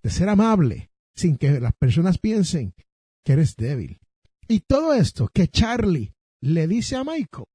de 0.03 0.09
ser 0.09 0.27
amable 0.29 0.91
sin 1.15 1.37
que 1.37 1.59
las 1.59 1.73
personas 1.73 2.17
piensen 2.17 2.73
que 3.23 3.33
eres 3.33 3.55
débil. 3.55 3.99
Y 4.47 4.59
todo 4.61 4.93
esto 4.93 5.29
que 5.33 5.47
Charlie 5.47 6.13
le 6.41 6.67
dice 6.67 6.97
a 6.97 7.03
Michael, 7.03 7.45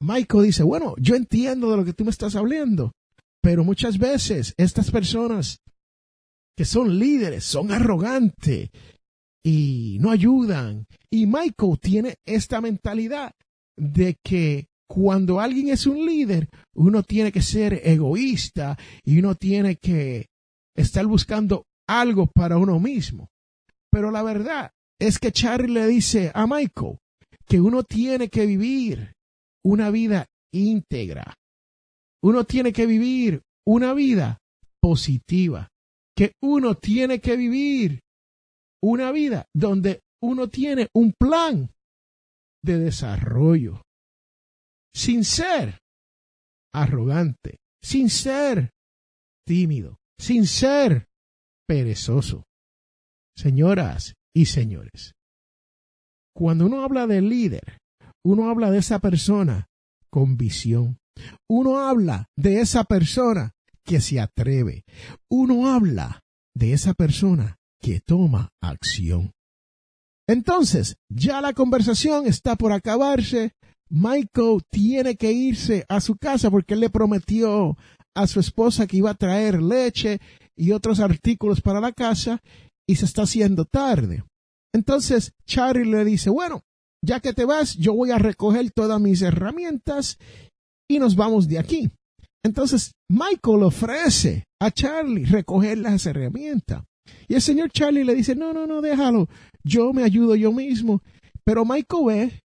Michael 0.00 0.44
dice, 0.44 0.62
bueno, 0.62 0.94
yo 0.98 1.14
entiendo 1.14 1.70
de 1.70 1.76
lo 1.76 1.84
que 1.84 1.92
tú 1.92 2.04
me 2.04 2.10
estás 2.10 2.34
hablando, 2.34 2.92
pero 3.40 3.62
muchas 3.62 3.98
veces 3.98 4.54
estas 4.56 4.90
personas 4.90 5.61
que 6.56 6.64
son 6.64 6.98
líderes 6.98 7.44
son 7.44 7.72
arrogantes 7.72 8.70
y 9.44 9.98
no 10.00 10.10
ayudan. 10.10 10.86
Y 11.10 11.26
Michael 11.26 11.78
tiene 11.80 12.16
esta 12.24 12.60
mentalidad 12.60 13.32
de 13.76 14.16
que 14.22 14.68
cuando 14.88 15.40
alguien 15.40 15.68
es 15.68 15.86
un 15.86 16.04
líder, 16.04 16.48
uno 16.74 17.02
tiene 17.02 17.32
que 17.32 17.40
ser 17.40 17.80
egoísta 17.84 18.78
y 19.04 19.18
uno 19.18 19.34
tiene 19.34 19.76
que 19.76 20.26
estar 20.76 21.06
buscando 21.06 21.64
algo 21.88 22.26
para 22.26 22.58
uno 22.58 22.78
mismo. 22.78 23.30
Pero 23.90 24.10
la 24.10 24.22
verdad 24.22 24.70
es 24.98 25.18
que 25.18 25.32
Charlie 25.32 25.72
le 25.72 25.86
dice 25.86 26.30
a 26.34 26.46
Michael 26.46 26.98
que 27.46 27.60
uno 27.60 27.82
tiene 27.82 28.28
que 28.28 28.46
vivir 28.46 29.14
una 29.64 29.90
vida 29.90 30.26
íntegra. 30.52 31.34
Uno 32.22 32.44
tiene 32.44 32.72
que 32.72 32.86
vivir 32.86 33.42
una 33.66 33.94
vida 33.94 34.38
positiva. 34.80 35.71
Que 36.16 36.32
uno 36.42 36.74
tiene 36.74 37.20
que 37.20 37.36
vivir 37.36 38.00
una 38.82 39.12
vida 39.12 39.46
donde 39.54 40.00
uno 40.22 40.48
tiene 40.48 40.88
un 40.94 41.12
plan 41.12 41.70
de 42.62 42.78
desarrollo. 42.78 43.82
Sin 44.94 45.24
ser 45.24 45.78
arrogante, 46.74 47.58
sin 47.82 48.10
ser 48.10 48.70
tímido, 49.46 49.96
sin 50.18 50.46
ser 50.46 51.06
perezoso. 51.66 52.44
Señoras 53.36 54.14
y 54.34 54.46
señores, 54.46 55.12
cuando 56.34 56.66
uno 56.66 56.82
habla 56.82 57.06
de 57.06 57.22
líder, 57.22 57.78
uno 58.24 58.50
habla 58.50 58.70
de 58.70 58.78
esa 58.78 58.98
persona 58.98 59.66
con 60.10 60.36
visión. 60.36 60.98
Uno 61.48 61.78
habla 61.78 62.26
de 62.36 62.60
esa 62.60 62.84
persona 62.84 63.52
que 63.84 64.00
se 64.00 64.20
atreve. 64.20 64.84
Uno 65.30 65.68
habla 65.72 66.22
de 66.54 66.72
esa 66.72 66.94
persona 66.94 67.56
que 67.80 68.00
toma 68.00 68.50
acción. 68.60 69.32
Entonces, 70.28 70.96
ya 71.08 71.40
la 71.40 71.52
conversación 71.52 72.26
está 72.26 72.56
por 72.56 72.72
acabarse. 72.72 73.52
Michael 73.90 74.62
tiene 74.70 75.16
que 75.16 75.32
irse 75.32 75.84
a 75.88 76.00
su 76.00 76.16
casa 76.16 76.50
porque 76.50 76.76
le 76.76 76.90
prometió 76.90 77.76
a 78.14 78.26
su 78.26 78.40
esposa 78.40 78.86
que 78.86 78.98
iba 78.98 79.10
a 79.10 79.14
traer 79.14 79.62
leche 79.62 80.20
y 80.56 80.72
otros 80.72 81.00
artículos 81.00 81.60
para 81.60 81.80
la 81.80 81.92
casa 81.92 82.42
y 82.86 82.96
se 82.96 83.04
está 83.04 83.22
haciendo 83.22 83.64
tarde. 83.64 84.24
Entonces 84.72 85.32
Charlie 85.44 85.90
le 85.90 86.04
dice, 86.04 86.30
bueno, 86.30 86.62
ya 87.04 87.20
que 87.20 87.32
te 87.32 87.44
vas, 87.44 87.76
yo 87.76 87.94
voy 87.94 88.10
a 88.10 88.18
recoger 88.18 88.70
todas 88.70 89.00
mis 89.00 89.22
herramientas 89.22 90.18
y 90.88 90.98
nos 90.98 91.16
vamos 91.16 91.48
de 91.48 91.58
aquí. 91.58 91.90
Entonces 92.44 92.92
Michael 93.08 93.62
ofrece 93.62 94.44
a 94.60 94.70
Charlie 94.70 95.24
recoger 95.24 95.78
las 95.78 96.06
herramientas. 96.06 96.84
Y 97.28 97.34
el 97.34 97.42
señor 97.42 97.70
Charlie 97.70 98.04
le 98.04 98.14
dice, 98.14 98.34
no, 98.34 98.52
no, 98.52 98.66
no, 98.66 98.80
déjalo, 98.80 99.28
yo 99.64 99.92
me 99.92 100.02
ayudo 100.02 100.34
yo 100.34 100.52
mismo. 100.52 101.02
Pero 101.44 101.64
Michael 101.64 102.04
ve 102.06 102.40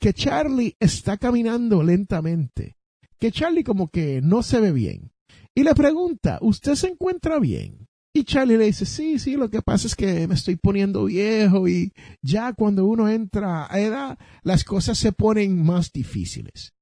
que 0.00 0.12
Charlie 0.12 0.76
está 0.78 1.16
caminando 1.16 1.82
lentamente, 1.82 2.76
que 3.18 3.32
Charlie 3.32 3.64
como 3.64 3.88
que 3.88 4.20
no 4.22 4.42
se 4.42 4.60
ve 4.60 4.72
bien. 4.72 5.10
Y 5.54 5.62
le 5.62 5.74
pregunta, 5.74 6.38
¿usted 6.42 6.74
se 6.74 6.88
encuentra 6.88 7.38
bien? 7.38 7.86
Y 8.14 8.24
Charlie 8.24 8.56
le 8.56 8.66
dice, 8.66 8.86
sí, 8.86 9.18
sí, 9.18 9.36
lo 9.36 9.50
que 9.50 9.60
pasa 9.62 9.86
es 9.86 9.94
que 9.94 10.26
me 10.26 10.34
estoy 10.34 10.56
poniendo 10.56 11.04
viejo 11.04 11.68
y 11.68 11.92
ya 12.22 12.54
cuando 12.54 12.86
uno 12.86 13.08
entra 13.08 13.66
a 13.70 13.78
edad, 13.78 14.18
las 14.42 14.64
cosas 14.64 14.96
se 14.96 15.12
ponen 15.12 15.62
más 15.62 15.92
difíciles. 15.92 16.72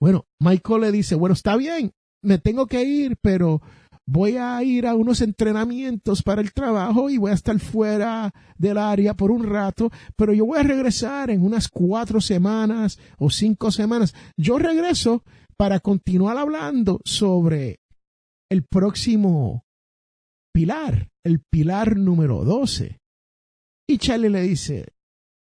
Bueno, 0.00 0.26
Michael 0.40 0.82
le 0.82 0.92
dice, 0.92 1.14
bueno, 1.14 1.34
está 1.34 1.56
bien, 1.56 1.92
me 2.22 2.38
tengo 2.38 2.66
que 2.66 2.82
ir, 2.82 3.16
pero 3.20 3.60
voy 4.06 4.36
a 4.38 4.62
ir 4.62 4.86
a 4.86 4.94
unos 4.94 5.20
entrenamientos 5.20 6.22
para 6.22 6.40
el 6.40 6.52
trabajo 6.52 7.10
y 7.10 7.18
voy 7.18 7.30
a 7.30 7.34
estar 7.34 7.58
fuera 7.60 8.32
del 8.56 8.78
área 8.78 9.14
por 9.14 9.30
un 9.30 9.44
rato, 9.44 9.90
pero 10.16 10.32
yo 10.32 10.46
voy 10.46 10.58
a 10.58 10.62
regresar 10.62 11.30
en 11.30 11.42
unas 11.42 11.68
cuatro 11.68 12.20
semanas 12.20 12.98
o 13.18 13.28
cinco 13.28 13.70
semanas. 13.70 14.14
Yo 14.36 14.58
regreso 14.58 15.22
para 15.58 15.80
continuar 15.80 16.38
hablando 16.38 17.00
sobre 17.04 17.80
el 18.50 18.62
próximo 18.64 19.66
pilar, 20.54 21.10
el 21.22 21.40
pilar 21.40 21.98
número 21.98 22.44
12. 22.44 22.98
Y 23.86 23.98
Charlie 23.98 24.30
le 24.30 24.42
dice, 24.42 24.88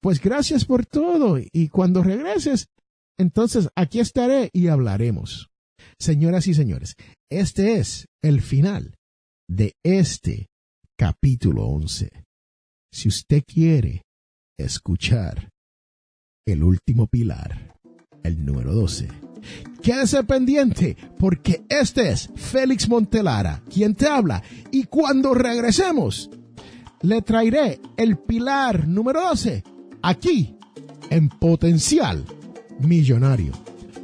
pues 0.01 0.21
gracias 0.21 0.65
por 0.65 0.87
todo 0.87 1.39
y 1.39 1.69
cuando 1.69 2.03
regreses, 2.03 2.69
entonces 3.17 3.69
aquí 3.77 4.01
estaré 4.01 4.51
y 4.53 4.69
hablaremos. 4.69 5.50
Señoras 5.99 6.47
y 6.47 6.55
señores, 6.55 6.97
este 7.31 7.79
es 7.79 8.07
el 8.23 8.41
final 8.41 8.97
de 9.49 9.75
este 9.83 10.49
capítulo 10.99 11.67
11. 11.67 12.11
Si 12.93 13.09
usted 13.09 13.43
quiere 13.47 14.03
escuchar 14.59 15.49
el 16.47 16.63
último 16.63 17.07
pilar, 17.07 17.75
el 18.23 18.45
número 18.45 18.73
12, 18.73 19.09
quédese 19.83 20.25
pendiente 20.25 20.97
porque 21.19 21.65
este 21.69 22.11
es 22.11 22.31
Félix 22.37 22.89
Montelara 22.89 23.63
quien 23.69 23.95
te 23.95 24.07
habla 24.07 24.43
y 24.71 24.85
cuando 24.85 25.35
regresemos 25.35 26.31
le 27.03 27.23
traeré 27.23 27.81
el 27.97 28.19
pilar 28.19 28.87
número 28.87 29.23
12 29.23 29.65
aquí 30.03 30.57
en 31.11 31.29
Potencial 31.29 32.25
Millonario. 32.81 33.70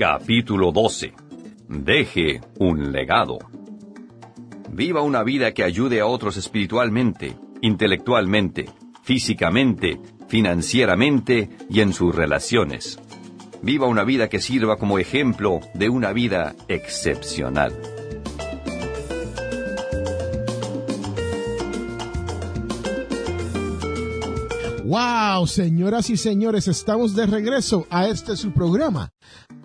Capítulo 0.00 0.72
12. 0.72 1.12
Deje 1.68 2.40
un 2.58 2.90
legado. 2.90 3.36
Viva 4.70 5.02
una 5.02 5.22
vida 5.22 5.52
que 5.52 5.62
ayude 5.62 6.00
a 6.00 6.06
otros 6.06 6.38
espiritualmente, 6.38 7.36
intelectualmente, 7.60 8.70
físicamente, 9.02 10.00
financieramente 10.26 11.50
y 11.68 11.80
en 11.80 11.92
sus 11.92 12.14
relaciones. 12.14 12.98
Viva 13.60 13.88
una 13.88 14.02
vida 14.04 14.30
que 14.30 14.40
sirva 14.40 14.78
como 14.78 14.98
ejemplo 14.98 15.60
de 15.74 15.90
una 15.90 16.14
vida 16.14 16.54
excepcional. 16.66 17.78
Wow, 24.86 25.46
señoras 25.46 26.08
y 26.08 26.16
señores, 26.16 26.68
estamos 26.68 27.14
de 27.14 27.26
regreso 27.26 27.86
a 27.90 28.08
este 28.08 28.34
su 28.34 28.50
programa, 28.50 29.12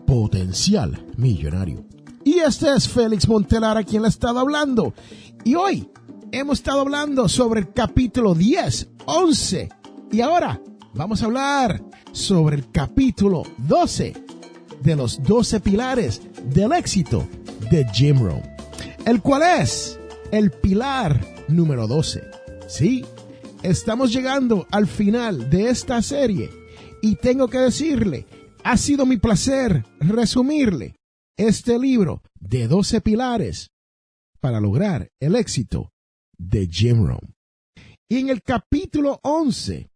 Potencial 0.06 1.06
Millonario. 1.18 1.86
Y 2.24 2.40
este 2.40 2.74
es 2.74 2.88
Félix 2.88 3.28
Montelara 3.28 3.84
quien 3.84 4.02
le 4.02 4.08
ha 4.08 4.10
estado 4.10 4.40
hablando. 4.40 4.94
Y 5.44 5.56
hoy 5.56 5.90
hemos 6.32 6.60
estado 6.60 6.82
hablando 6.82 7.30
sobre 7.30 7.62
el 7.62 7.74
capítulo 7.74 8.34
10, 8.34 8.90
11. 9.06 9.70
Y 10.12 10.22
ahora 10.22 10.60
vamos 10.94 11.22
a 11.22 11.26
hablar 11.26 11.84
sobre 12.12 12.58
el 12.58 12.72
capítulo 12.72 13.44
12 13.58 14.14
de 14.82 14.96
los 14.96 15.22
12 15.22 15.60
pilares 15.60 16.22
del 16.46 16.72
éxito 16.74 17.28
de 17.70 17.86
Jim 17.94 18.24
Rohn. 18.24 18.42
El 19.06 19.22
cual 19.22 19.44
es 19.62 20.00
el 20.32 20.52
pilar 20.52 21.20
número 21.48 21.88
12. 21.88 22.24
Sí, 22.68 23.06
estamos 23.62 24.12
llegando 24.12 24.68
al 24.72 24.88
final 24.88 25.50
de 25.50 25.70
esta 25.70 26.02
serie 26.02 26.50
y 27.02 27.16
tengo 27.16 27.48
que 27.48 27.60
decirle, 27.60 28.26
ha 28.66 28.78
sido 28.78 29.06
mi 29.06 29.18
placer 29.18 29.86
resumirle 30.00 30.96
este 31.38 31.78
libro 31.78 32.24
de 32.34 32.68
12 32.68 33.00
pilares 33.00 33.70
para 34.40 34.60
lograr 34.60 35.12
el 35.20 35.36
éxito 35.36 35.94
de 36.40 36.68
Jim 36.68 37.06
Rohn. 37.06 37.36
Y 38.10 38.18
en 38.18 38.30
el 38.30 38.42
capítulo 38.42 39.20
11, 39.22 39.92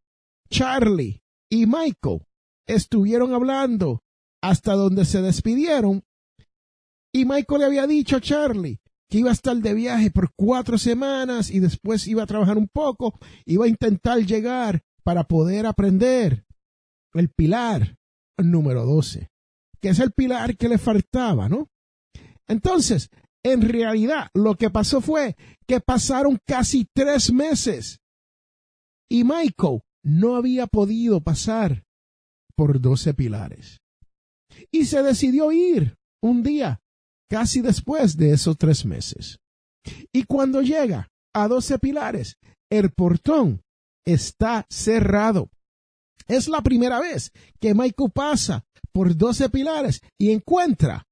Charlie 0.51 1.23
y 1.49 1.65
Michael 1.65 2.21
estuvieron 2.67 3.33
hablando 3.33 4.03
hasta 4.39 4.73
donde 4.73 5.03
se 5.05 5.23
despidieron 5.23 6.03
y 7.11 7.25
Michael 7.25 7.61
le 7.61 7.65
había 7.65 7.87
dicho 7.87 8.17
a 8.17 8.21
Charlie 8.21 8.81
que 9.09 9.17
iba 9.17 9.31
a 9.31 9.33
estar 9.33 9.57
de 9.57 9.73
viaje 9.73 10.11
por 10.11 10.31
cuatro 10.35 10.77
semanas 10.77 11.49
y 11.49 11.59
después 11.59 12.07
iba 12.07 12.21
a 12.21 12.27
trabajar 12.27 12.59
un 12.59 12.67
poco, 12.67 13.17
iba 13.45 13.65
a 13.65 13.69
intentar 13.69 14.19
llegar 14.19 14.83
para 15.03 15.23
poder 15.23 15.65
aprender 15.65 16.45
el 17.15 17.29
pilar 17.29 17.98
número 18.43 18.85
12, 18.85 19.29
que 19.81 19.89
es 19.89 19.99
el 19.99 20.11
pilar 20.11 20.57
que 20.57 20.69
le 20.69 20.77
faltaba, 20.77 21.49
¿no? 21.49 21.69
Entonces, 22.47 23.09
en 23.43 23.61
realidad, 23.61 24.29
lo 24.33 24.55
que 24.55 24.69
pasó 24.69 25.01
fue 25.01 25.35
que 25.67 25.79
pasaron 25.79 26.39
casi 26.45 26.87
tres 26.93 27.31
meses 27.31 27.99
y 29.09 29.23
Michael 29.23 29.81
no 30.03 30.35
había 30.35 30.67
podido 30.67 31.21
pasar 31.21 31.83
por 32.55 32.79
12 32.79 33.13
pilares. 33.13 33.81
Y 34.71 34.85
se 34.85 35.01
decidió 35.01 35.51
ir 35.51 35.97
un 36.21 36.43
día 36.43 36.81
casi 37.29 37.61
después 37.61 38.17
de 38.17 38.33
esos 38.33 38.57
tres 38.57 38.85
meses. 38.85 39.39
Y 40.11 40.23
cuando 40.23 40.61
llega 40.61 41.09
a 41.33 41.47
doce 41.47 41.79
pilares, 41.79 42.37
el 42.69 42.91
portón 42.91 43.61
está 44.05 44.65
cerrado. 44.69 45.49
Es 46.29 46.47
la 46.47 46.61
primera 46.61 46.99
vez 46.99 47.31
que 47.59 47.73
Michael 47.73 48.11
pasa 48.13 48.63
por 48.93 49.17
doce 49.17 49.49
pilares 49.49 50.01
y 50.17 50.31
encuentra 50.31 51.07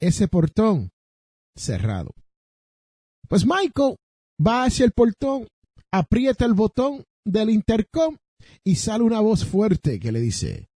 ese 0.00 0.28
portón 0.28 0.90
cerrado. 1.56 2.14
Pues 3.28 3.44
Michael 3.44 3.96
va 4.44 4.64
hacia 4.64 4.84
el 4.84 4.92
portón, 4.92 5.48
aprieta 5.92 6.44
el 6.44 6.54
botón 6.54 7.04
del 7.24 7.50
intercom 7.50 8.16
y 8.64 8.76
sale 8.76 9.02
una 9.02 9.20
voz 9.20 9.44
fuerte 9.44 9.98
que 9.98 10.12
le 10.12 10.20
dice, 10.20 10.68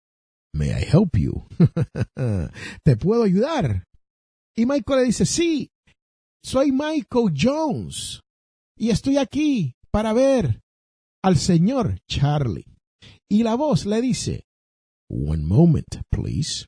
May 0.52 0.70
I 0.70 0.84
help 0.92 1.16
you? 1.16 1.46
¿Te 2.84 2.96
puedo 2.96 3.22
ayudar? 3.22 3.84
Y 4.56 4.66
Michael 4.66 5.00
le 5.00 5.06
dice, 5.06 5.24
sí, 5.24 5.70
soy 6.42 6.72
Michael 6.72 7.34
Jones 7.36 8.20
y 8.76 8.90
estoy 8.90 9.16
aquí 9.18 9.74
para 9.92 10.12
ver 10.12 10.60
al 11.22 11.36
señor 11.36 12.00
Charlie. 12.08 12.69
Y 13.30 13.44
la 13.44 13.54
voz 13.54 13.86
le 13.86 14.00
dice, 14.00 14.44
One 15.08 15.44
moment, 15.44 16.02
please. 16.10 16.66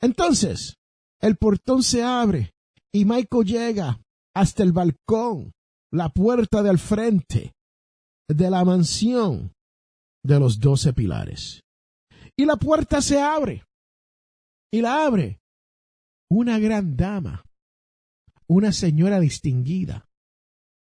Entonces, 0.00 0.76
el 1.20 1.36
portón 1.36 1.82
se 1.82 2.02
abre 2.02 2.54
y 2.92 3.04
Michael 3.04 3.44
llega 3.44 4.00
hasta 4.34 4.62
el 4.62 4.72
balcón, 4.72 5.52
la 5.92 6.08
puerta 6.08 6.62
del 6.62 6.78
frente 6.78 7.54
de 8.28 8.50
la 8.50 8.64
mansión 8.64 9.52
de 10.24 10.38
los 10.38 10.58
doce 10.58 10.92
pilares. 10.92 11.62
Y 12.36 12.44
la 12.44 12.56
puerta 12.56 13.00
se 13.00 13.20
abre. 13.20 13.64
Y 14.72 14.80
la 14.80 15.06
abre 15.06 15.40
una 16.28 16.58
gran 16.58 16.96
dama, 16.96 17.44
una 18.48 18.72
señora 18.72 19.20
distinguida. 19.20 20.08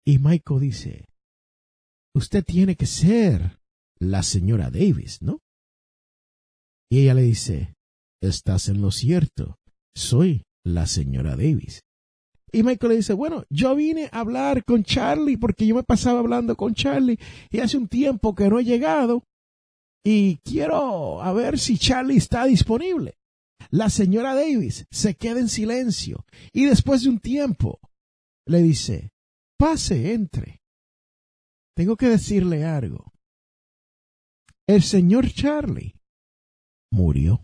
Y 0.06 0.20
Michael 0.20 0.60
dice, 0.60 1.08
usted 2.14 2.44
tiene 2.44 2.76
que 2.76 2.86
ser 2.86 3.57
la 4.00 4.24
señora 4.24 4.70
Davis, 4.70 5.22
¿no? 5.22 5.42
Y 6.90 7.02
ella 7.02 7.14
le 7.14 7.24
dice, 7.24 7.76
estás 8.22 8.70
en 8.70 8.82
lo 8.82 8.92
cierto, 8.92 9.58
soy 9.96 10.44
la 10.64 10.88
señora 10.88 11.32
Davis. 11.32 11.84
Y 12.52 12.64
Michael 12.64 12.92
le 12.92 12.98
dice, 12.98 13.14
bueno, 13.14 13.44
yo 13.50 13.76
vine 13.76 14.10
a 14.12 14.22
hablar 14.22 14.64
con 14.64 14.84
Charlie 14.84 15.38
porque 15.38 15.68
yo 15.68 15.76
me 15.76 15.84
pasaba 15.84 16.20
hablando 16.20 16.56
con 16.56 16.74
Charlie 16.74 17.20
y 17.50 17.60
hace 17.60 17.78
un 17.78 17.88
tiempo 17.88 18.36
que 18.36 18.50
no 18.50 18.60
he 18.60 18.64
llegado 18.64 19.24
y 20.04 20.38
quiero 20.38 21.22
a 21.22 21.34
ver 21.34 21.60
si 21.60 21.78
Charlie 21.78 22.18
está 22.18 22.46
disponible. 22.46 23.18
La 23.70 23.90
señora 23.90 24.34
Davis 24.34 24.86
se 24.90 25.16
queda 25.16 25.42
en 25.42 25.50
silencio 25.50 26.26
y 26.54 26.66
después 26.66 27.04
de 27.04 27.10
un 27.10 27.20
tiempo 27.20 27.80
le 28.46 28.62
dice, 28.62 29.10
pase, 29.58 30.14
entre. 30.14 30.62
Tengo 31.76 31.98
que 31.98 32.08
decirle 32.08 32.64
algo. 32.64 33.12
El 34.68 34.84
señor 34.84 35.32
Charlie 35.32 35.96
murió. 36.92 37.42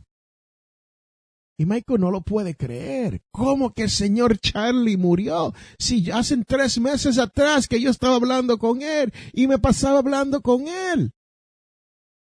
Y 1.58 1.66
Michael 1.66 2.02
no 2.02 2.12
lo 2.12 2.22
puede 2.22 2.56
creer. 2.56 3.22
¿Cómo 3.32 3.74
que 3.74 3.84
el 3.84 3.90
señor 3.90 4.38
Charlie 4.40 4.98
murió? 4.98 5.54
Si 5.80 6.12
hace 6.12 6.44
tres 6.46 6.80
meses 6.80 7.18
atrás 7.20 7.68
que 7.68 7.80
yo 7.80 7.92
estaba 7.92 8.16
hablando 8.16 8.58
con 8.58 8.82
él 8.82 9.14
y 9.32 9.48
me 9.48 9.60
pasaba 9.60 10.00
hablando 10.00 10.42
con 10.42 10.68
él. 10.68 11.14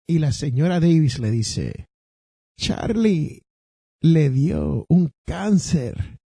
Y 0.07 0.19
la 0.19 0.31
señora 0.33 0.79
Davis 0.79 1.19
le 1.19 1.31
dice, 1.31 1.87
Charlie 2.59 3.43
le 4.01 4.29
dio 4.29 4.85
un 4.89 5.11
cáncer 5.25 6.19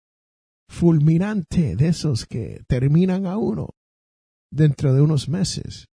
fulminante 0.69 1.75
de 1.75 1.89
esos 1.89 2.25
que 2.25 2.63
terminan 2.67 3.27
a 3.27 3.37
uno 3.37 3.75
dentro 4.51 4.93
de 4.93 5.01
unos 5.01 5.27
meses. 5.27 5.87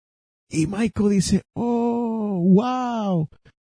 Y 0.50 0.66
Michael 0.66 1.10
dice, 1.10 1.42
oh, 1.54 1.79
wow, 2.40 3.28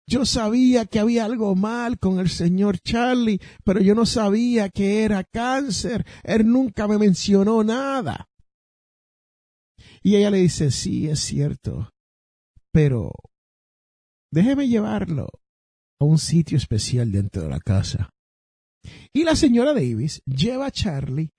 yo 0.10 0.25
sabía 0.25 0.86
que 0.86 0.99
había 0.99 1.25
algo 1.25 1.56
mal 1.56 1.99
con 1.99 2.19
el 2.19 2.30
señor 2.30 2.80
Charlie, 2.80 3.41
pero 3.65 3.82
yo 3.82 3.93
no 3.93 4.06
sabía 4.06 4.69
que 4.69 5.03
era 5.03 5.23
cáncer. 5.25 6.06
Él 6.23 6.47
nunca 6.47 6.88
me 6.88 6.97
mencionó 6.97 7.63
nada. 7.63 8.30
Y 10.01 10.15
ella 10.15 10.30
le 10.30 10.38
dice, 10.38 10.71
sí, 10.71 11.10
es 11.10 11.19
cierto, 11.19 11.89
pero 12.71 13.12
déjeme 14.32 14.69
llevarlo 14.69 15.27
a 15.99 16.06
un 16.06 16.17
sitio 16.17 16.58
especial 16.58 17.12
dentro 17.12 17.43
de 17.43 17.49
la 17.49 17.60
casa. 17.60 18.10
Y 19.12 19.25
la 19.25 19.36
señora 19.36 19.73
Davis 19.73 20.21
lleva 20.25 20.67
a 20.67 20.71
Charlie 20.71 21.34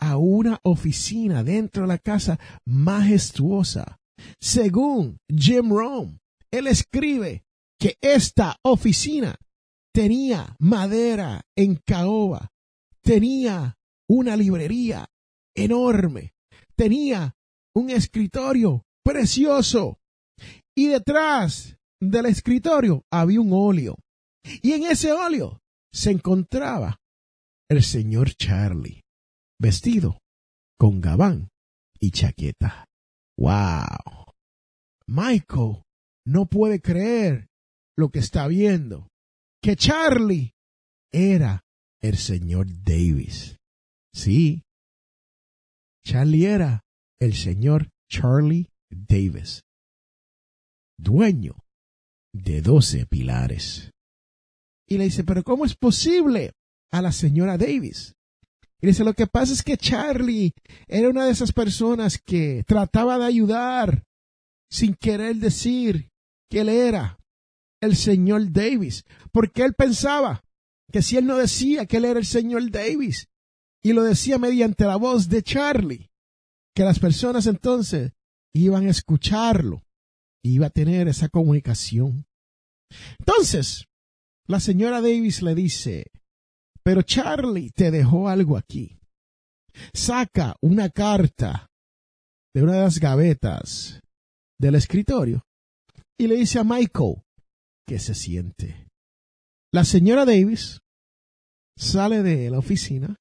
a 0.00 0.16
una 0.16 0.58
oficina 0.64 1.44
dentro 1.44 1.82
de 1.82 1.88
la 1.88 1.98
casa 1.98 2.38
majestuosa. 2.64 3.98
Según 4.40 5.18
Jim 5.28 5.70
Rome, 5.70 6.18
él 6.50 6.66
escribe 6.66 7.44
que 7.78 7.96
esta 8.00 8.56
oficina 8.62 9.36
tenía 9.92 10.56
madera 10.58 11.42
en 11.56 11.76
caoba, 11.76 12.50
tenía 13.02 13.76
una 14.08 14.36
librería 14.36 15.06
enorme, 15.54 16.34
tenía 16.76 17.36
un 17.74 17.90
escritorio 17.90 18.84
precioso 19.04 19.98
y 20.76 20.86
detrás 20.86 21.76
del 22.00 22.26
escritorio 22.26 23.04
había 23.10 23.40
un 23.40 23.50
óleo. 23.52 23.96
Y 24.62 24.72
en 24.72 24.84
ese 24.84 25.12
óleo 25.12 25.60
se 25.92 26.10
encontraba 26.10 27.00
el 27.68 27.82
señor 27.82 28.34
Charlie, 28.34 29.02
vestido 29.60 30.20
con 30.78 31.00
gabán 31.00 31.50
y 31.98 32.10
chaqueta. 32.12 32.86
¡Wow! 33.36 34.32
Michael 35.06 35.82
no 36.28 36.44
puede 36.44 36.80
creer 36.82 37.48
lo 37.96 38.10
que 38.10 38.18
está 38.18 38.46
viendo. 38.46 39.08
Que 39.62 39.76
Charlie 39.76 40.54
era 41.10 41.64
el 42.02 42.18
señor 42.18 42.66
Davis. 42.84 43.56
Sí. 44.12 44.62
Charlie 46.04 46.44
era 46.44 46.84
el 47.18 47.34
señor 47.34 47.90
Charlie 48.10 48.70
Davis, 48.90 49.62
dueño 50.98 51.64
de 52.32 52.60
doce 52.60 53.06
pilares. 53.06 53.90
Y 54.86 54.98
le 54.98 55.04
dice, 55.04 55.24
pero 55.24 55.42
¿cómo 55.42 55.64
es 55.64 55.76
posible 55.76 56.52
a 56.90 57.02
la 57.02 57.12
señora 57.12 57.58
Davis? 57.58 58.14
Y 58.80 58.86
dice, 58.86 59.02
lo 59.02 59.14
que 59.14 59.26
pasa 59.26 59.52
es 59.52 59.62
que 59.62 59.76
Charlie 59.76 60.52
era 60.86 61.08
una 61.08 61.24
de 61.24 61.32
esas 61.32 61.52
personas 61.52 62.18
que 62.18 62.64
trataba 62.66 63.18
de 63.18 63.24
ayudar 63.24 64.04
sin 64.70 64.94
querer 64.94 65.36
decir 65.36 66.10
que 66.48 66.60
él 66.60 66.68
era 66.68 67.18
el 67.80 67.96
señor 67.96 68.50
Davis, 68.52 69.04
porque 69.32 69.62
él 69.62 69.74
pensaba 69.74 70.44
que 70.90 71.02
si 71.02 71.16
él 71.16 71.26
no 71.26 71.36
decía 71.36 71.86
que 71.86 71.98
él 71.98 72.04
era 72.06 72.18
el 72.18 72.26
señor 72.26 72.70
Davis, 72.70 73.28
y 73.82 73.92
lo 73.92 74.02
decía 74.02 74.38
mediante 74.38 74.84
la 74.84 74.96
voz 74.96 75.28
de 75.28 75.42
Charlie, 75.42 76.10
que 76.74 76.84
las 76.84 76.98
personas 76.98 77.46
entonces 77.46 78.12
iban 78.54 78.86
a 78.86 78.90
escucharlo, 78.90 79.84
iba 80.42 80.66
a 80.66 80.70
tener 80.70 81.08
esa 81.08 81.28
comunicación. 81.28 82.26
Entonces, 83.18 83.86
la 84.46 84.60
señora 84.60 85.00
Davis 85.00 85.42
le 85.42 85.54
dice, 85.54 86.10
pero 86.82 87.02
Charlie 87.02 87.70
te 87.70 87.90
dejó 87.90 88.28
algo 88.28 88.56
aquí. 88.56 88.98
Saca 89.92 90.56
una 90.60 90.88
carta 90.88 91.70
de 92.54 92.62
una 92.62 92.74
de 92.74 92.80
las 92.80 92.98
gavetas 92.98 94.00
del 94.58 94.74
escritorio 94.74 95.47
y 96.18 96.26
le 96.26 96.36
dice 96.36 96.58
a 96.58 96.64
Michael 96.64 97.22
que 97.86 97.98
se 97.98 98.14
siente. 98.14 98.88
La 99.72 99.84
señora 99.84 100.24
Davis 100.24 100.80
sale 101.76 102.22
de 102.22 102.50
la 102.50 102.58
oficina 102.58 103.16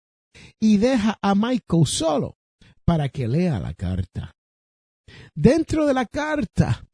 y 0.59 0.77
deja 0.77 1.17
a 1.21 1.35
Michael 1.35 1.85
solo 1.85 2.37
para 2.83 3.09
que 3.09 3.27
lea 3.27 3.59
la 3.59 3.73
carta. 3.73 4.35
Dentro 5.35 5.85
de 5.85 5.93
la 5.93 6.05
carta, 6.05 6.85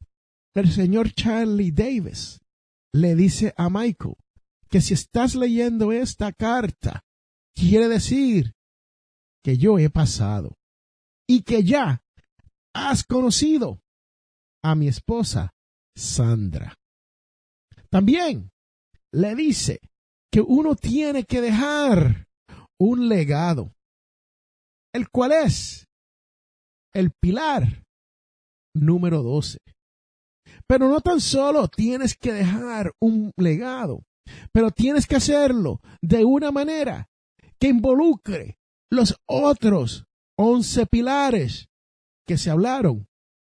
el 0.54 0.70
señor 0.70 1.12
Charlie 1.12 1.72
Davis 1.72 2.40
le 2.92 3.14
dice 3.14 3.54
a 3.56 3.70
Michael 3.70 4.14
que 4.68 4.80
si 4.80 4.94
estás 4.94 5.34
leyendo 5.34 5.92
esta 5.92 6.32
carta, 6.32 7.04
quiere 7.54 7.88
decir 7.88 8.54
que 9.42 9.56
yo 9.56 9.78
he 9.78 9.90
pasado 9.90 10.56
y 11.28 11.42
que 11.42 11.64
ya 11.64 12.02
has 12.74 13.04
conocido 13.04 13.80
a 14.62 14.74
mi 14.74 14.88
esposa 14.88 15.54
Sandra. 15.96 16.74
También 17.90 18.50
le 19.12 19.34
dice 19.34 19.80
que 20.32 20.40
uno 20.40 20.74
tiene 20.74 21.24
que 21.24 21.40
dejar 21.40 22.26
un 22.80 23.08
legado, 23.08 23.72
el 24.92 25.08
cual 25.10 25.32
es 25.32 25.86
el 26.92 27.12
pilar 27.20 27.84
número 28.74 29.22
12. 29.22 29.58
Pero 30.66 30.88
no 30.88 31.00
tan 31.00 31.20
solo 31.20 31.68
tienes 31.68 32.16
que 32.16 32.32
dejar 32.32 32.92
un 33.00 33.30
legado, 33.36 34.02
pero 34.52 34.70
tienes 34.70 35.06
que 35.06 35.16
hacerlo 35.16 35.80
de 36.02 36.24
una 36.24 36.50
manera 36.50 37.08
que 37.60 37.68
involucre 37.68 38.58
los 38.90 39.16
otros 39.26 40.04
once 40.36 40.86
pilares 40.86 41.68
que 42.26 42.38
se 42.38 42.50
hablaron 42.50 43.06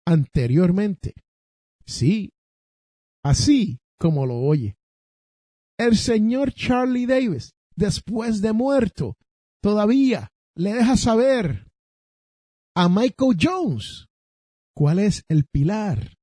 anteriormente. 0.06 1.14
Sí, 1.86 2.33
así 3.24 3.78
como 3.98 4.26
lo 4.26 4.36
oye. 4.36 4.76
El 5.78 5.96
señor 5.96 6.52
Charlie 6.52 7.06
Davis, 7.06 7.54
después 7.74 8.40
de 8.40 8.52
muerto, 8.52 9.16
todavía 9.60 10.30
le 10.56 10.74
deja 10.74 10.96
saber 10.96 11.66
a 12.76 12.88
Michael 12.88 13.36
Jones 13.40 14.06
cuál 14.76 14.98
es 14.98 15.24
el 15.28 15.46
pilar 15.46 16.16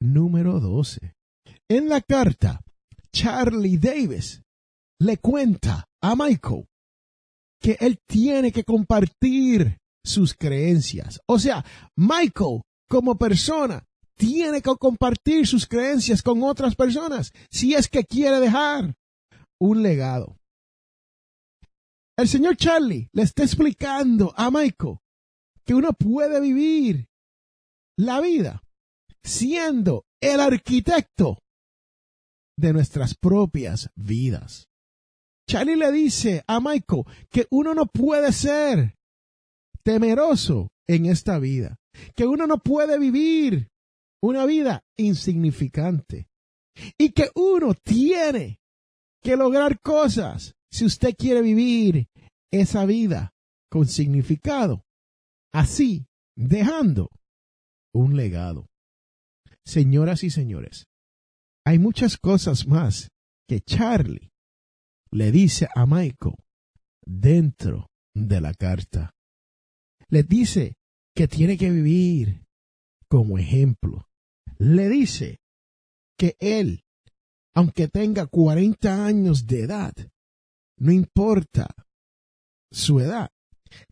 número 0.00 0.60
12. 0.60 1.14
En 1.68 1.88
la 1.88 2.00
carta, 2.00 2.60
Charlie 3.12 3.78
Davis 3.78 4.42
le 5.00 5.16
cuenta 5.18 5.86
a 6.02 6.14
Michael 6.14 6.66
que 7.60 7.76
él 7.80 7.98
tiene 8.06 8.52
que 8.52 8.64
compartir 8.64 9.78
sus 10.04 10.34
creencias. 10.34 11.20
O 11.26 11.38
sea, 11.38 11.64
Michael 11.96 12.62
como 12.88 13.18
persona 13.18 13.87
tiene 14.18 14.60
que 14.60 14.74
compartir 14.76 15.46
sus 15.46 15.66
creencias 15.66 16.22
con 16.22 16.42
otras 16.42 16.74
personas 16.74 17.32
si 17.50 17.74
es 17.74 17.88
que 17.88 18.04
quiere 18.04 18.40
dejar 18.40 18.94
un 19.58 19.82
legado. 19.82 20.36
El 22.18 22.28
señor 22.28 22.56
Charlie 22.56 23.08
le 23.12 23.22
está 23.22 23.44
explicando 23.44 24.34
a 24.36 24.50
Michael 24.50 24.98
que 25.64 25.74
uno 25.74 25.92
puede 25.92 26.40
vivir 26.40 27.08
la 27.96 28.20
vida 28.20 28.62
siendo 29.22 30.04
el 30.20 30.40
arquitecto 30.40 31.38
de 32.56 32.72
nuestras 32.72 33.14
propias 33.14 33.90
vidas. 33.94 34.68
Charlie 35.48 35.76
le 35.76 35.92
dice 35.92 36.42
a 36.46 36.60
Michael 36.60 37.04
que 37.30 37.46
uno 37.50 37.72
no 37.72 37.86
puede 37.86 38.32
ser 38.32 38.96
temeroso 39.84 40.68
en 40.88 41.06
esta 41.06 41.38
vida, 41.38 41.76
que 42.16 42.26
uno 42.26 42.46
no 42.46 42.58
puede 42.58 42.98
vivir 42.98 43.68
una 44.22 44.46
vida 44.46 44.84
insignificante 44.96 46.28
y 46.96 47.10
que 47.12 47.30
uno 47.34 47.74
tiene 47.74 48.60
que 49.22 49.36
lograr 49.36 49.80
cosas 49.80 50.54
si 50.70 50.84
usted 50.84 51.14
quiere 51.16 51.42
vivir 51.42 52.08
esa 52.50 52.84
vida 52.84 53.32
con 53.70 53.86
significado, 53.86 54.84
así 55.52 56.06
dejando 56.36 57.10
un 57.92 58.16
legado. 58.16 58.68
Señoras 59.64 60.24
y 60.24 60.30
señores, 60.30 60.86
hay 61.64 61.78
muchas 61.78 62.16
cosas 62.16 62.66
más 62.66 63.10
que 63.46 63.60
Charlie 63.60 64.30
le 65.10 65.32
dice 65.32 65.68
a 65.74 65.86
Michael 65.86 66.36
dentro 67.04 67.88
de 68.14 68.40
la 68.40 68.54
carta. 68.54 69.14
Le 70.08 70.22
dice 70.22 70.76
que 71.14 71.28
tiene 71.28 71.56
que 71.56 71.70
vivir 71.70 72.44
como 73.08 73.38
ejemplo. 73.38 74.07
Le 74.58 74.88
dice 74.88 75.40
que 76.18 76.36
él, 76.40 76.84
aunque 77.54 77.88
tenga 77.88 78.26
40 78.26 79.06
años 79.06 79.46
de 79.46 79.62
edad, 79.62 79.94
no 80.78 80.92
importa 80.92 81.68
su 82.70 83.00
edad, 83.00 83.30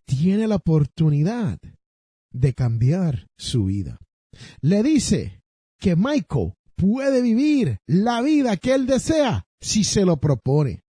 tiene 0.04 0.48
la 0.48 0.56
oportunidad 0.56 1.58
de 2.32 2.52
cambiar 2.52 3.28
su 3.38 3.66
vida. 3.66 3.98
Le 4.60 4.82
dice 4.82 5.42
que 5.78 5.96
Michael 5.96 6.54
puede 6.74 7.22
vivir 7.22 7.78
la 7.86 8.20
vida 8.22 8.56
que 8.56 8.74
él 8.74 8.86
desea 8.86 9.46
si 9.60 9.84
se 9.84 10.04
lo 10.04 10.18
propone. 10.18 10.82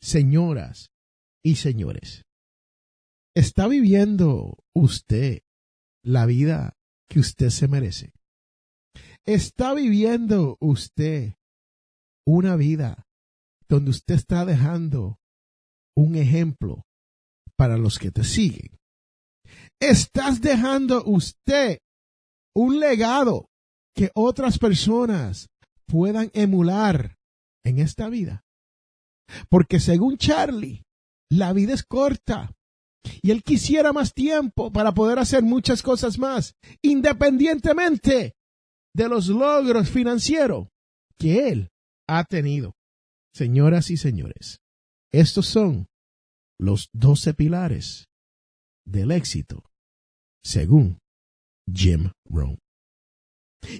Señoras 0.00 0.90
y 1.44 1.56
señores, 1.56 2.24
¿está 3.34 3.68
viviendo 3.68 4.58
usted 4.74 5.42
la 6.02 6.26
vida 6.26 6.76
que 7.08 7.20
usted 7.20 7.50
se 7.50 7.68
merece? 7.68 8.12
¿Está 9.24 9.72
viviendo 9.72 10.56
usted 10.60 11.34
una 12.26 12.56
vida 12.56 13.06
donde 13.68 13.90
usted 13.90 14.16
está 14.16 14.44
dejando 14.44 15.20
un 15.96 16.16
ejemplo 16.16 16.84
para 17.56 17.76
los 17.76 18.00
que 18.00 18.10
te 18.10 18.24
siguen? 18.24 18.80
¿Estás 19.80 20.40
dejando 20.40 21.04
usted 21.04 21.78
un 22.54 22.80
legado 22.80 23.48
que 23.94 24.10
otras 24.14 24.58
personas 24.58 25.48
puedan 25.86 26.32
emular 26.34 27.16
en 27.64 27.78
esta 27.78 28.08
vida? 28.08 28.42
Porque 29.48 29.78
según 29.78 30.16
Charlie, 30.16 30.82
la 31.30 31.52
vida 31.52 31.74
es 31.74 31.84
corta 31.84 32.50
y 33.22 33.30
él 33.30 33.44
quisiera 33.44 33.92
más 33.92 34.14
tiempo 34.14 34.72
para 34.72 34.92
poder 34.92 35.20
hacer 35.20 35.44
muchas 35.44 35.80
cosas 35.80 36.18
más, 36.18 36.56
independientemente 36.82 38.34
de 38.94 39.08
los 39.08 39.28
logros 39.28 39.88
financieros 39.90 40.68
que 41.18 41.48
él 41.48 41.70
ha 42.08 42.24
tenido. 42.24 42.74
Señoras 43.34 43.90
y 43.90 43.96
señores, 43.96 44.60
estos 45.12 45.46
son 45.46 45.86
los 46.58 46.90
doce 46.92 47.32
pilares 47.34 48.06
del 48.86 49.10
éxito, 49.10 49.64
según 50.44 50.98
Jim 51.72 52.10
Rohn. 52.28 52.58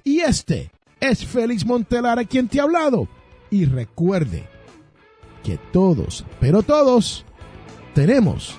Y 0.05 0.21
este 0.21 0.71
es 1.01 1.27
Félix 1.27 1.67
Montelar 1.67 2.19
a 2.19 2.25
quien 2.25 2.49
te 2.49 2.61
ha 2.61 2.63
hablado. 2.63 3.09
Y 3.51 3.67
recuerde 3.67 4.49
que 5.45 5.59
todos, 5.73 6.25
pero 6.41 6.63
todos, 6.63 7.27
tenemos 7.95 8.57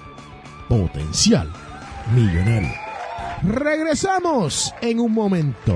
potencial 0.70 1.52
millonario. 2.13 2.70
Regresamos 3.42 4.74
en 4.82 5.00
un 5.00 5.12
momento. 5.12 5.76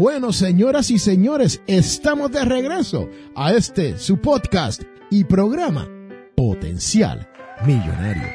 Bueno, 0.00 0.32
señoras 0.32 0.90
y 0.90 0.98
señores, 0.98 1.60
estamos 1.66 2.32
de 2.32 2.42
regreso 2.42 3.10
a 3.36 3.52
este 3.52 3.98
su 3.98 4.16
podcast 4.16 4.82
y 5.10 5.24
programa 5.24 5.86
Potencial 6.34 7.28
Millonario. 7.66 8.26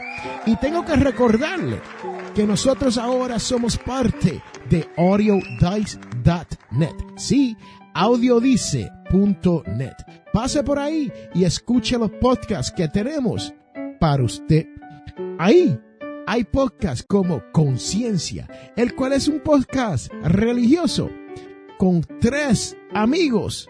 Y 0.46 0.56
tengo 0.58 0.86
que 0.86 0.96
recordarle 0.96 1.82
que 2.36 2.46
nosotros 2.46 3.00
ahora 3.00 3.40
somos 3.40 3.80
parte 3.80 4.44
de 4.70 4.88
audiodice.net. 4.96 6.96
Sí, 7.18 7.58
audiodice.net. 7.96 9.96
Pase 10.32 10.62
por 10.62 10.78
ahí 10.78 11.12
y 11.34 11.46
escuche 11.46 11.98
los 11.98 12.12
podcasts 12.12 12.72
que 12.72 12.88
tenemos 12.90 13.56
para 14.00 14.22
usted. 14.22 14.68
Ahí 15.40 15.80
hay 16.28 16.44
podcasts 16.44 17.04
como 17.08 17.42
Conciencia, 17.52 18.48
el 18.76 18.94
cual 18.94 19.14
es 19.14 19.28
un 19.28 19.40
podcast 19.40 20.14
religioso 20.22 21.10
con 21.78 22.02
tres 22.20 22.78
amigos 22.94 23.68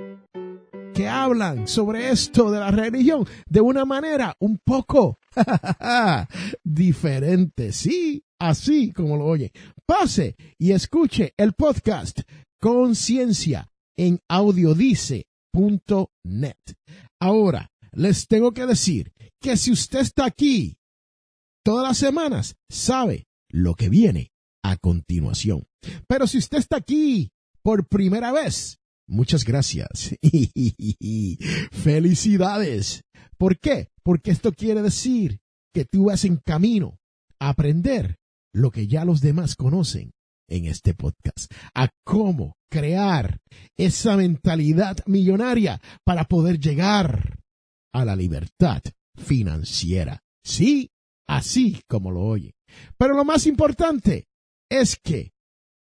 que 0.93 1.07
hablan 1.07 1.67
sobre 1.67 2.09
esto 2.09 2.51
de 2.51 2.59
la 2.59 2.71
religión 2.71 3.27
de 3.47 3.61
una 3.61 3.83
manera 3.85 4.35
un 4.39 4.59
poco 4.63 5.19
diferente. 6.63 7.71
Sí, 7.71 8.23
así 8.39 8.91
como 8.91 9.17
lo 9.17 9.25
oye. 9.25 9.51
Pase 9.85 10.35
y 10.57 10.71
escuche 10.71 11.33
el 11.37 11.53
podcast 11.53 12.21
Conciencia 12.61 13.69
en 13.97 14.19
audiodice.net. 14.29 15.25
Ahora, 17.19 17.71
les 17.91 18.27
tengo 18.27 18.53
que 18.53 18.65
decir 18.65 19.13
que 19.41 19.57
si 19.57 19.71
usted 19.71 19.99
está 19.99 20.25
aquí 20.25 20.77
todas 21.63 21.87
las 21.87 21.97
semanas, 21.97 22.55
sabe 22.69 23.27
lo 23.49 23.75
que 23.75 23.89
viene 23.89 24.31
a 24.63 24.77
continuación. 24.77 25.67
Pero 26.07 26.25
si 26.27 26.37
usted 26.37 26.57
está 26.59 26.77
aquí 26.77 27.31
por 27.65 27.88
primera 27.88 28.32
vez, 28.32 28.78
muchas 29.08 29.43
gracias. 29.43 30.15
Felicidades. 31.71 33.01
¿Por 33.39 33.58
qué? 33.58 33.89
Porque 34.04 34.30
esto 34.30 34.51
quiere 34.51 34.84
decir 34.84 35.39
que 35.73 35.84
tú 35.84 36.06
vas 36.06 36.25
en 36.25 36.38
camino 36.38 36.99
a 37.39 37.49
aprender 37.49 38.17
lo 38.54 38.69
que 38.69 38.86
ya 38.86 39.04
los 39.04 39.19
demás 39.19 39.56
conocen 39.56 40.12
en 40.47 40.65
este 40.65 40.93
podcast, 40.93 41.51
a 41.73 41.89
cómo 42.06 42.54
crear 42.69 43.39
esa 43.75 44.15
mentalidad 44.15 44.97
millonaria 45.08 45.82
para 46.04 46.25
poder 46.25 46.60
llegar 46.60 47.39
a 47.95 48.06
la 48.06 48.15
libertad 48.15 48.84
financiera. 49.17 50.19
Sí, 50.43 50.91
así 51.28 51.82
como 51.89 52.12
lo 52.12 52.21
oye. 52.25 52.54
Pero 52.99 53.15
lo 53.15 53.25
más 53.25 53.47
importante 53.47 54.28
es 54.69 54.99
que 55.04 55.32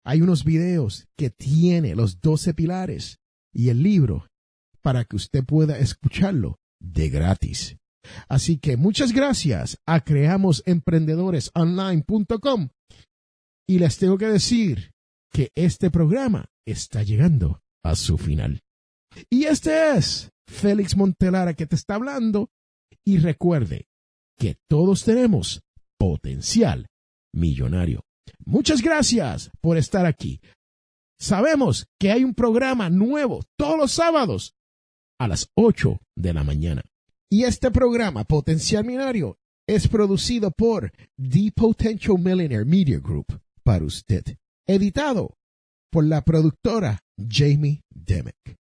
hay 0.04 0.22
unos 0.22 0.44
videos 0.44 1.08
que 1.18 1.30
tiene 1.30 1.96
los 1.96 2.20
12 2.22 2.54
pilares 2.54 3.20
y 3.54 3.70
el 3.70 3.82
libro 3.84 4.28
para 4.82 5.06
que 5.06 5.16
usted 5.16 5.46
pueda 5.46 5.78
escucharlo 5.78 6.58
de 6.80 7.10
gratis. 7.10 7.78
Así 8.28 8.58
que 8.58 8.78
muchas 8.78 9.14
gracias 9.14 9.78
a 9.86 10.04
creamosemprendedores.online.com 10.04 12.70
y 13.68 13.78
les 13.80 13.98
tengo 13.98 14.18
que 14.18 14.28
decir 14.28 14.92
que 15.32 15.52
este 15.56 15.90
programa 15.92 16.48
está 16.66 17.04
llegando 17.04 17.62
a 17.84 17.96
su 17.96 18.18
final. 18.18 18.64
Y 19.30 19.44
este 19.44 19.92
es 19.92 20.32
Félix 20.48 20.98
Montelara 20.98 21.54
que 21.54 21.68
te 21.68 21.76
está 21.76 21.94
hablando 21.96 22.50
y 23.06 23.20
recuerde 23.20 23.88
que 24.38 24.58
todos 24.68 25.04
tenemos 25.04 25.62
potencial 25.98 26.88
millonario. 27.34 28.04
Muchas 28.46 28.82
gracias 28.82 29.52
por 29.62 29.78
estar 29.78 30.06
aquí. 30.06 30.41
Sabemos 31.20 31.88
que 32.00 32.12
hay 32.12 32.24
un 32.24 32.34
programa 32.34 32.89
nuevo 32.89 33.41
todos 33.58 33.78
los 33.78 33.91
sábados 33.91 34.56
a 35.20 35.28
las 35.28 35.50
8 35.56 36.00
de 36.15 36.34
la 36.34 36.44
mañana. 36.44 36.84
Y 37.30 37.44
este 37.44 37.72
programa 37.72 38.24
Potencial 38.24 38.84
Millonario 38.84 39.38
es 39.67 39.88
producido 39.88 40.52
por 40.52 40.91
The 41.17 41.52
Potential 41.56 42.17
Millionaire 42.17 42.65
Media 42.65 43.00
Group 43.00 43.39
para 43.63 43.86
usted. 43.86 44.24
Editado 44.67 45.38
por 45.91 46.06
la 46.06 46.24
productora 46.24 47.00
Jamie 47.17 47.84
Demick. 47.89 48.58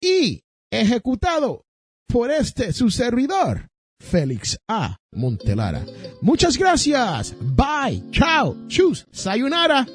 Y 0.00 0.44
ejecutado 0.70 1.64
por 2.06 2.30
este 2.30 2.72
su 2.72 2.90
servidor, 2.90 3.68
Félix 3.98 4.58
A. 4.68 4.96
Montelara. 5.12 5.84
Muchas 6.20 6.56
gracias. 6.56 7.34
Bye. 7.40 8.02
Chao. 8.10 8.56
Chus. 8.68 9.06
Sayonara. 9.10 9.86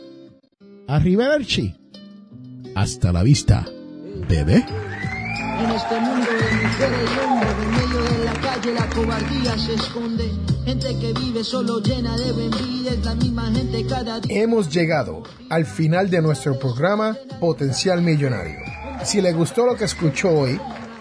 Arrivederci. 0.87 1.73
Hasta 2.75 3.11
la 3.11 3.23
vista, 3.23 3.65
bebé. 4.27 4.65
En 5.59 5.69
este 5.71 5.99
mundo 5.99 6.25
de 6.25 6.55
mujeres 6.63 7.09
y 7.15 7.19
hombres, 7.25 7.53
en 7.61 7.71
medio 7.71 8.01
de 8.17 8.25
la 8.25 8.33
calle 8.33 8.73
la 8.73 8.89
cobardía 8.89 9.57
se 9.57 9.73
esconde. 9.75 10.31
Gente 10.65 10.97
que 10.99 11.13
vive 11.13 11.43
solo 11.43 11.79
llena 11.81 12.15
de 12.17 12.29
envidia, 12.29 12.91
es 12.91 13.05
la 13.05 13.15
misma 13.15 13.51
gente 13.51 13.85
cada 13.85 14.19
día. 14.19 14.41
Hemos 14.41 14.69
llegado 14.69 15.23
al 15.49 15.65
final 15.65 16.09
de 16.09 16.21
nuestro 16.21 16.57
programa 16.57 17.17
Potencial 17.39 18.01
Millonario. 18.01 18.59
Si 19.03 19.21
le 19.21 19.33
gustó 19.33 19.65
lo 19.65 19.75
que 19.75 19.85
escuchó 19.85 20.29
hoy, 20.29 20.59